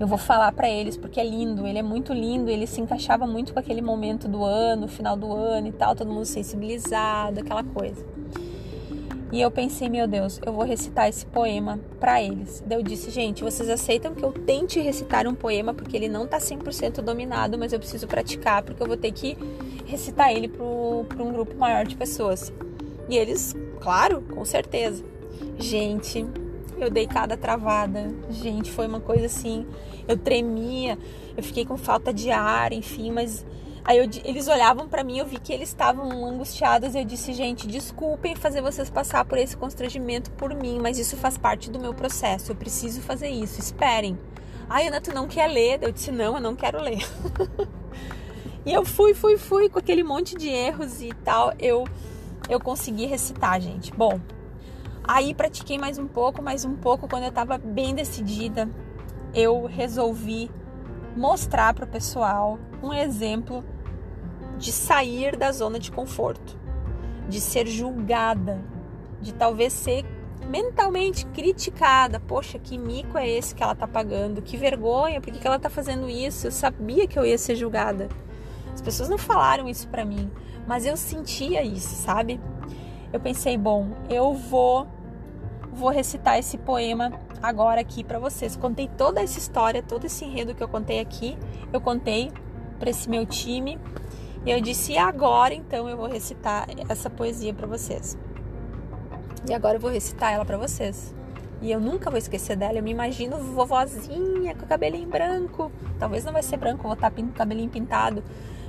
Eu 0.00 0.06
vou 0.06 0.18
falar 0.18 0.52
para 0.52 0.68
eles 0.68 0.96
porque 0.96 1.20
é 1.20 1.24
lindo, 1.24 1.66
ele 1.66 1.78
é 1.78 1.82
muito 1.82 2.12
lindo, 2.12 2.50
ele 2.50 2.66
se 2.66 2.80
encaixava 2.80 3.26
muito 3.26 3.52
com 3.52 3.58
aquele 3.58 3.80
momento 3.80 4.26
do 4.26 4.42
ano, 4.44 4.88
final 4.88 5.16
do 5.16 5.32
ano 5.32 5.68
e 5.68 5.72
tal, 5.72 5.94
todo 5.94 6.10
mundo 6.10 6.24
sensibilizado, 6.24 7.40
aquela 7.40 7.62
coisa. 7.62 8.04
E 9.32 9.40
eu 9.40 9.50
pensei, 9.50 9.88
meu 9.88 10.06
Deus, 10.06 10.38
eu 10.44 10.52
vou 10.52 10.62
recitar 10.62 11.08
esse 11.08 11.24
poema 11.24 11.80
para 11.98 12.22
eles. 12.22 12.62
Daí 12.66 12.78
eu 12.78 12.82
disse, 12.82 13.10
gente, 13.10 13.42
vocês 13.42 13.70
aceitam 13.70 14.14
que 14.14 14.22
eu 14.22 14.30
tente 14.30 14.78
recitar 14.78 15.26
um 15.26 15.34
poema 15.34 15.72
porque 15.72 15.96
ele 15.96 16.08
não 16.08 16.26
tá 16.26 16.36
100% 16.36 17.00
dominado, 17.00 17.56
mas 17.56 17.72
eu 17.72 17.78
preciso 17.78 18.06
praticar 18.06 18.62
porque 18.62 18.82
eu 18.82 18.86
vou 18.86 18.96
ter 18.96 19.10
que 19.10 19.38
recitar 19.86 20.30
ele 20.32 20.48
para 20.48 20.62
um 21.22 21.32
grupo 21.32 21.56
maior 21.56 21.86
de 21.86 21.96
pessoas. 21.96 22.52
E 23.08 23.16
eles, 23.16 23.56
claro, 23.80 24.20
com 24.20 24.44
certeza. 24.44 25.02
Gente, 25.58 26.26
eu 26.82 26.90
dei 26.90 27.06
cada 27.06 27.36
travada. 27.36 28.12
Gente, 28.30 28.70
foi 28.70 28.86
uma 28.86 29.00
coisa 29.00 29.26
assim, 29.26 29.66
eu 30.06 30.16
tremia, 30.16 30.98
eu 31.36 31.42
fiquei 31.42 31.64
com 31.64 31.76
falta 31.76 32.12
de 32.12 32.30
ar, 32.30 32.72
enfim, 32.72 33.10
mas 33.10 33.44
Aí 33.84 33.98
eu, 33.98 34.08
eles 34.24 34.46
olhavam 34.46 34.88
para 34.88 35.02
mim, 35.02 35.18
eu 35.18 35.26
vi 35.26 35.40
que 35.40 35.52
eles 35.52 35.68
estavam 35.68 36.24
angustiados. 36.24 36.94
Eu 36.94 37.04
disse, 37.04 37.32
gente, 37.32 37.66
desculpem 37.66 38.36
fazer 38.36 38.62
vocês 38.62 38.88
passar 38.88 39.24
por 39.24 39.36
esse 39.38 39.56
constrangimento 39.56 40.30
por 40.32 40.54
mim, 40.54 40.78
mas 40.80 40.98
isso 40.98 41.16
faz 41.16 41.36
parte 41.36 41.68
do 41.68 41.80
meu 41.80 41.92
processo. 41.92 42.52
Eu 42.52 42.56
preciso 42.56 43.00
fazer 43.00 43.28
isso. 43.28 43.58
Esperem. 43.58 44.16
Ai, 44.68 44.86
Ana, 44.86 45.00
tu 45.00 45.12
não 45.12 45.26
quer 45.26 45.48
ler? 45.48 45.80
Eu 45.82 45.90
disse, 45.90 46.12
não, 46.12 46.36
eu 46.36 46.40
não 46.40 46.54
quero 46.54 46.80
ler. 46.80 47.04
e 48.64 48.72
eu 48.72 48.84
fui, 48.84 49.14
fui, 49.14 49.36
fui 49.36 49.68
com 49.68 49.80
aquele 49.80 50.04
monte 50.04 50.36
de 50.36 50.48
erros 50.48 51.02
e 51.02 51.12
tal. 51.24 51.52
Eu, 51.58 51.84
eu 52.48 52.60
consegui 52.60 53.06
recitar, 53.06 53.60
gente. 53.60 53.92
Bom, 53.92 54.20
aí 55.06 55.34
pratiquei 55.34 55.78
mais 55.78 55.98
um 55.98 56.06
pouco, 56.06 56.42
mais 56.42 56.64
um 56.64 56.74
pouco. 56.74 57.08
Quando 57.08 57.24
eu 57.24 57.32
tava 57.32 57.58
bem 57.58 57.94
decidida, 57.94 58.68
eu 59.34 59.66
resolvi 59.66 60.50
mostrar 61.16 61.74
para 61.74 61.84
o 61.84 61.88
pessoal 61.88 62.58
um 62.82 62.92
exemplo 62.92 63.64
de 64.58 64.72
sair 64.72 65.36
da 65.36 65.50
zona 65.52 65.78
de 65.78 65.90
conforto, 65.90 66.58
de 67.28 67.40
ser 67.40 67.66
julgada, 67.66 68.62
de 69.20 69.32
talvez 69.34 69.72
ser 69.72 70.04
mentalmente 70.48 71.26
criticada. 71.26 72.20
Poxa, 72.20 72.58
que 72.58 72.78
mico 72.78 73.18
é 73.18 73.28
esse 73.28 73.54
que 73.54 73.62
ela 73.62 73.74
tá 73.74 73.86
pagando? 73.86 74.42
Que 74.42 74.56
vergonha, 74.56 75.20
por 75.20 75.32
que 75.32 75.46
ela 75.46 75.58
tá 75.58 75.70
fazendo 75.70 76.08
isso? 76.08 76.46
Eu 76.46 76.52
sabia 76.52 77.06
que 77.06 77.18
eu 77.18 77.24
ia 77.24 77.38
ser 77.38 77.56
julgada. 77.56 78.08
As 78.72 78.80
pessoas 78.80 79.08
não 79.08 79.18
falaram 79.18 79.68
isso 79.68 79.88
para 79.88 80.04
mim, 80.04 80.30
mas 80.66 80.86
eu 80.86 80.96
sentia 80.96 81.62
isso, 81.62 81.94
sabe? 81.96 82.40
Eu 83.12 83.20
pensei, 83.20 83.58
bom, 83.58 83.88
eu 84.08 84.32
vou 84.32 84.86
vou 85.72 85.88
recitar 85.88 86.38
esse 86.38 86.58
poema 86.58 87.12
agora 87.42 87.80
aqui 87.80 88.04
para 88.04 88.18
vocês. 88.18 88.56
Contei 88.56 88.88
toda 88.88 89.22
essa 89.22 89.38
história, 89.38 89.82
todo 89.82 90.04
esse 90.04 90.24
enredo 90.24 90.54
que 90.54 90.62
eu 90.62 90.68
contei 90.68 91.00
aqui, 91.00 91.36
eu 91.72 91.80
contei 91.80 92.30
para 92.78 92.90
esse 92.90 93.08
meu 93.08 93.24
time. 93.26 93.78
E 94.44 94.50
eu 94.50 94.60
disse: 94.60 94.92
e 94.92 94.98
agora 94.98 95.54
então 95.54 95.88
eu 95.88 95.96
vou 95.96 96.06
recitar 96.06 96.68
essa 96.88 97.08
poesia 97.08 97.52
para 97.54 97.66
vocês. 97.66 98.18
E 99.48 99.52
agora 99.52 99.76
eu 99.76 99.80
vou 99.80 99.90
recitar 99.90 100.32
ela 100.32 100.44
para 100.44 100.56
vocês. 100.56 101.14
E 101.60 101.70
eu 101.70 101.80
nunca 101.80 102.10
vou 102.10 102.18
esquecer 102.18 102.56
dela. 102.56 102.78
Eu 102.78 102.82
me 102.82 102.90
imagino 102.90 103.38
vovozinha 103.38 104.54
com 104.54 104.64
o 104.64 104.68
cabelinho 104.68 105.08
branco. 105.08 105.70
Talvez 105.98 106.24
não 106.24 106.32
vai 106.32 106.42
ser 106.42 106.56
branco, 106.56 106.82
vou 106.82 106.94
estar 106.94 107.10
com 107.10 107.22
o 107.22 107.28
cabelinho 107.28 107.70
pintado. 107.70 108.22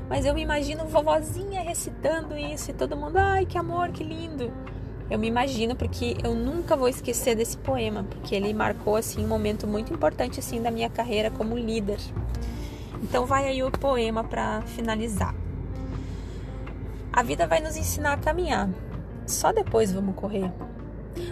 Mas 0.10 0.26
eu 0.26 0.34
me 0.34 0.42
imagino 0.42 0.86
vovozinha 0.86 1.62
recitando 1.62 2.38
isso 2.38 2.72
e 2.72 2.74
todo 2.74 2.98
mundo, 2.98 3.18
ai 3.18 3.46
que 3.46 3.58
amor, 3.58 3.90
que 3.90 4.04
lindo. 4.04 4.52
Eu 5.10 5.20
me 5.20 5.28
imagino 5.28 5.76
porque 5.76 6.18
eu 6.24 6.34
nunca 6.34 6.76
vou 6.76 6.88
esquecer 6.88 7.36
desse 7.36 7.58
poema, 7.58 8.04
porque 8.04 8.34
ele 8.34 8.54
marcou 8.54 8.96
assim 8.96 9.24
um 9.24 9.28
momento 9.28 9.68
muito 9.68 9.94
importante 9.94 10.40
assim 10.40 10.62
da 10.62 10.72
minha 10.72 10.90
carreira 10.90 11.30
como 11.30 11.58
líder. 11.58 12.00
Então 13.02 13.26
vai 13.26 13.48
aí 13.48 13.62
o 13.64 13.72
poema 13.72 14.24
para 14.24 14.62
finalizar. 14.62 15.36
A 17.12 17.22
vida 17.22 17.46
vai 17.46 17.60
nos 17.60 17.78
ensinar 17.78 18.14
a 18.14 18.18
caminhar. 18.18 18.70
Só 19.28 19.52
depois 19.52 19.92
vamos 19.92 20.16
correr. 20.16 20.52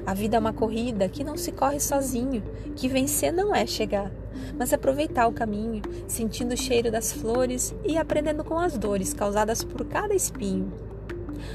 A 0.05 0.13
vida 0.13 0.37
é 0.37 0.39
uma 0.39 0.53
corrida 0.53 1.09
que 1.09 1.23
não 1.23 1.35
se 1.37 1.51
corre 1.51 1.79
sozinho, 1.79 2.43
que 2.75 2.87
vencer 2.87 3.33
não 3.33 3.55
é 3.55 3.65
chegar, 3.65 4.11
mas 4.57 4.73
aproveitar 4.73 5.27
o 5.27 5.33
caminho, 5.33 5.81
sentindo 6.07 6.53
o 6.53 6.57
cheiro 6.57 6.91
das 6.91 7.11
flores 7.11 7.73
e 7.85 7.97
aprendendo 7.97 8.43
com 8.43 8.57
as 8.57 8.77
dores 8.77 9.13
causadas 9.13 9.63
por 9.63 9.85
cada 9.85 10.13
espinho. 10.13 10.71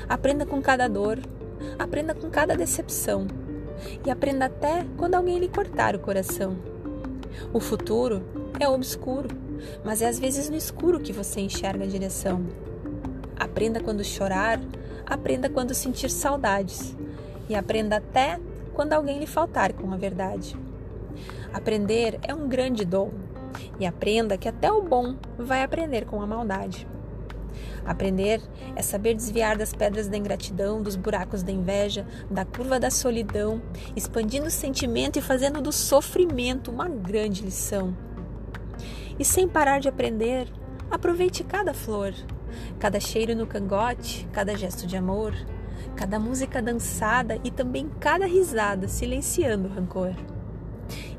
Aprenda 0.09 0.45
com 0.45 0.61
cada 0.61 0.89
dor, 0.89 1.19
aprenda 1.79 2.15
com 2.15 2.29
cada 2.31 2.57
decepção 2.57 3.27
e 4.05 4.11
aprenda 4.11 4.47
até 4.47 4.85
quando 4.97 5.15
alguém 5.15 5.39
lhe 5.39 5.49
cortar 5.49 5.95
o 5.95 6.01
coração. 6.01 6.57
O 7.53 7.61
futuro 7.61 8.23
é 8.59 8.69
obscuro, 8.69 9.29
mas 9.85 10.03
é 10.03 10.09
às 10.09 10.19
vezes 10.19 10.49
no 10.49 10.57
escuro 10.57 11.01
que 11.01 11.13
você 11.13 11.41
enxerga 11.41 11.85
a 11.85 11.89
direção. 11.89 12.45
Aprenda 13.39 13.81
quando 13.81 14.03
chorar, 14.03 14.61
aprenda 15.05 15.49
quando 15.49 15.75
sentir 15.75 16.11
saudades 16.11 16.97
e 17.49 17.55
aprenda 17.55 17.97
até 17.97 18.41
quando 18.75 18.93
alguém 18.93 19.19
lhe 19.19 19.27
faltar 19.27 19.73
com 19.73 19.93
a 19.93 19.97
verdade. 19.97 20.57
Aprender 21.57 22.19
é 22.23 22.35
um 22.35 22.47
grande 22.47 22.85
dom 22.85 23.13
e 23.81 23.87
aprenda 23.87 24.37
que 24.37 24.47
até 24.47 24.71
o 24.71 24.83
bom 24.83 25.17
vai 25.39 25.63
aprender 25.63 26.05
com 26.05 26.21
a 26.21 26.27
maldade. 26.27 26.87
Aprender 27.83 28.43
é 28.75 28.83
saber 28.83 29.15
desviar 29.15 29.57
das 29.57 29.73
pedras 29.73 30.07
da 30.07 30.19
ingratidão, 30.19 30.83
dos 30.83 30.97
buracos 30.97 31.43
da 31.43 31.51
inveja, 31.51 32.07
da 32.31 32.45
curva 32.45 32.79
da 32.79 32.91
solidão, 32.91 33.63
expandindo 33.97 34.49
o 34.49 34.51
sentimento 34.51 35.19
e 35.19 35.23
fazendo 35.23 35.63
do 35.63 35.73
sofrimento 35.73 36.71
uma 36.71 36.91
grande 36.91 37.43
lição. 37.43 37.97
E 39.19 39.25
sem 39.25 39.49
parar 39.49 39.81
de 39.81 39.89
aprender, 39.89 40.53
aproveite 40.91 41.43
cada 41.43 41.73
flor, 41.73 42.13
cada 42.79 43.01
cheiro 43.01 43.35
no 43.35 43.47
cangote, 43.47 44.29
cada 44.31 44.55
gesto 44.55 44.87
de 44.87 44.95
amor, 44.95 45.33
cada 45.97 46.21
música 46.21 46.61
dançada 46.61 47.41
e 47.43 47.51
também 47.51 47.89
cada 47.99 48.27
risada 48.27 48.87
silenciando 48.89 49.69
o 49.69 49.73
rancor. 49.73 50.36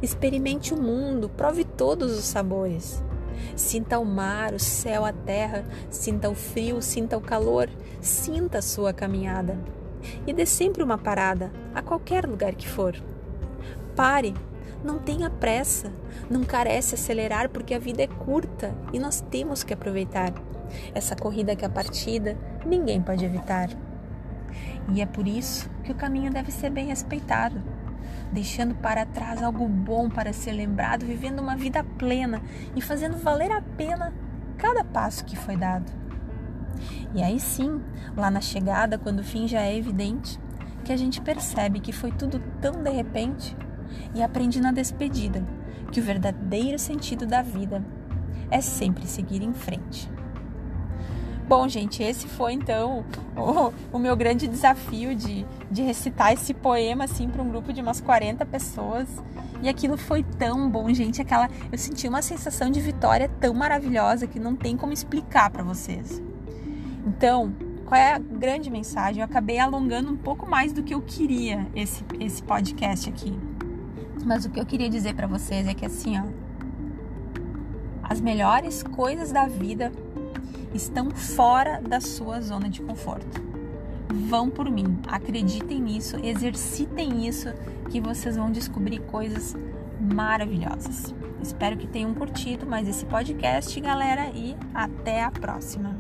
Experimente 0.02 0.74
o 0.74 0.82
mundo, 0.82 1.30
prove 1.30 1.64
todos 1.64 2.18
os 2.18 2.26
sabores. 2.26 3.04
Sinta 3.56 4.00
o 4.00 4.06
mar, 4.06 4.54
o 4.54 4.60
céu, 4.60 5.04
a 5.06 5.12
terra, 5.12 5.66
sinta 5.90 6.30
o 6.30 6.36
frio, 6.36 6.82
sinta 6.82 7.18
o 7.18 7.22
calor, 7.22 7.70
sinta 8.02 8.60
a 8.60 8.62
sua 8.62 8.94
caminhada. 8.94 9.58
E 10.26 10.34
dê 10.34 10.46
sempre 10.46 10.84
uma 10.84 10.98
parada, 10.98 11.52
a 11.74 11.82
qualquer 11.82 12.28
lugar 12.28 12.54
que 12.54 12.68
for. 12.68 12.96
Pare, 13.96 14.34
não 14.84 15.00
tenha 15.00 15.30
pressa, 15.30 15.92
não 16.30 16.44
carece 16.44 16.96
acelerar 16.96 17.50
porque 17.50 17.74
a 17.74 17.80
vida 17.80 18.04
é 18.04 18.08
curta 18.08 18.76
e 18.94 19.00
nós 19.00 19.22
temos 19.22 19.64
que 19.64 19.74
aproveitar. 19.74 20.34
Essa 20.94 21.16
corrida 21.16 21.56
que 21.56 21.66
é 21.66 21.68
a 21.68 21.72
partida, 21.72 22.38
ninguém 22.66 23.02
pode 23.02 23.26
evitar. 23.26 23.70
E 24.94 25.02
é 25.02 25.06
por 25.06 25.28
isso 25.28 25.70
que 25.84 25.92
o 25.92 25.96
caminho 25.96 26.32
deve 26.32 26.52
ser 26.52 26.70
bem 26.70 26.88
respeitado, 26.88 27.62
deixando 28.32 28.76
para 28.76 29.06
trás 29.06 29.42
algo 29.42 29.68
bom 29.68 30.10
para 30.10 30.34
ser 30.34 30.52
lembrado, 30.52 31.06
vivendo 31.06 31.40
uma 31.40 31.56
vida 31.56 31.84
plena 31.84 32.42
e 32.76 32.82
fazendo 32.82 33.18
valer 33.18 33.52
a 33.52 33.62
pena 33.62 34.14
cada 34.58 34.84
passo 34.84 35.26
que 35.26 35.36
foi 35.36 35.56
dado. 35.56 35.92
E 37.14 37.24
aí 37.24 37.40
sim, 37.40 37.82
lá 38.16 38.30
na 38.30 38.42
chegada, 38.42 38.98
quando 38.98 39.20
o 39.20 39.24
fim 39.24 39.48
já 39.48 39.62
é 39.62 39.76
evidente, 39.76 40.40
que 40.84 40.92
a 40.92 40.98
gente 40.98 41.22
percebe 41.22 41.80
que 41.80 41.92
foi 41.92 42.12
tudo 42.12 42.42
tão 42.62 42.84
de 42.84 42.90
repente 42.90 43.56
e 44.14 44.22
aprende 44.22 44.60
na 44.62 44.72
despedida 44.72 45.46
que 45.92 46.00
o 46.00 46.04
verdadeiro 46.04 46.78
sentido 46.78 47.26
da 47.26 47.42
vida 47.42 47.84
é 48.52 48.62
sempre 48.62 49.06
seguir 49.08 49.42
em 49.42 49.54
frente. 49.54 50.10
Bom, 51.48 51.66
gente, 51.70 52.04
esse 52.04 52.28
foi 52.28 52.52
então 52.52 53.06
o, 53.38 53.96
o 53.96 54.00
meu 54.00 54.18
grande 54.18 54.50
desafio 54.50 55.16
de, 55.16 55.46
de 55.72 55.82
recitar 55.82 56.34
esse 56.34 56.54
poema 56.54 57.06
assim 57.06 57.30
para 57.30 57.42
um 57.42 57.48
grupo 57.48 57.72
de 57.72 57.80
umas 57.80 58.02
40 58.02 58.46
pessoas. 58.46 59.08
E 59.62 59.70
aquilo 59.70 59.98
foi 59.98 60.24
tão 60.24 60.70
bom, 60.70 60.94
gente, 60.94 61.22
aquela 61.22 61.50
eu 61.72 61.78
senti 61.78 62.06
uma 62.06 62.22
sensação 62.22 62.70
de 62.70 62.82
vitória 62.82 63.30
tão 63.40 63.54
maravilhosa 63.54 64.28
que 64.28 64.38
não 64.38 64.58
tem 64.58 64.76
como 64.76 64.92
explicar 64.92 65.50
para 65.50 65.64
vocês. 65.64 66.22
Então, 67.06 67.56
qual 67.86 68.00
é 68.00 68.14
a 68.14 68.20
grande 68.20 68.70
mensagem? 68.70 69.22
Eu 69.22 69.26
acabei 69.26 69.58
alongando 69.58 70.12
um 70.12 70.18
pouco 70.18 70.46
mais 70.46 70.74
do 70.74 70.84
que 70.84 70.94
eu 70.94 71.02
queria 71.02 71.66
esse 71.74 72.04
esse 72.20 72.44
podcast 72.44 73.08
aqui. 73.10 73.34
Mas 74.26 74.44
o 74.44 74.50
que 74.50 74.60
eu 74.60 74.66
queria 74.66 74.90
dizer 74.90 75.16
para 75.16 75.28
vocês 75.28 75.66
é 75.66 75.74
que 75.74 75.86
assim, 75.86 76.20
ó, 76.20 76.24
as 78.04 78.20
melhores 78.20 78.84
coisas 78.84 79.32
da 79.32 79.48
vida 79.48 79.94
estão 80.74 81.10
fora 81.12 81.82
da 81.82 82.00
sua 82.00 82.42
zona 82.42 82.70
de 82.70 82.82
conforto. 82.82 83.42
Vão 84.30 84.50
por 84.50 84.70
mim, 84.70 85.00
acreditem 85.08 85.82
nisso, 85.82 86.18
exercitem 86.24 87.28
isso, 87.28 87.50
que 87.90 88.00
vocês 88.00 88.38
vão 88.38 88.52
descobrir 88.52 89.00
coisas 89.00 89.56
maravilhosas. 90.00 91.14
Espero 91.42 91.78
que 91.78 91.88
tenham 91.88 92.14
curtido 92.14 92.66
mais 92.66 92.88
esse 92.88 93.06
podcast, 93.06 93.80
galera, 93.80 94.30
e 94.34 94.56
até 94.74 95.24
a 95.24 95.32
próxima. 95.32 95.97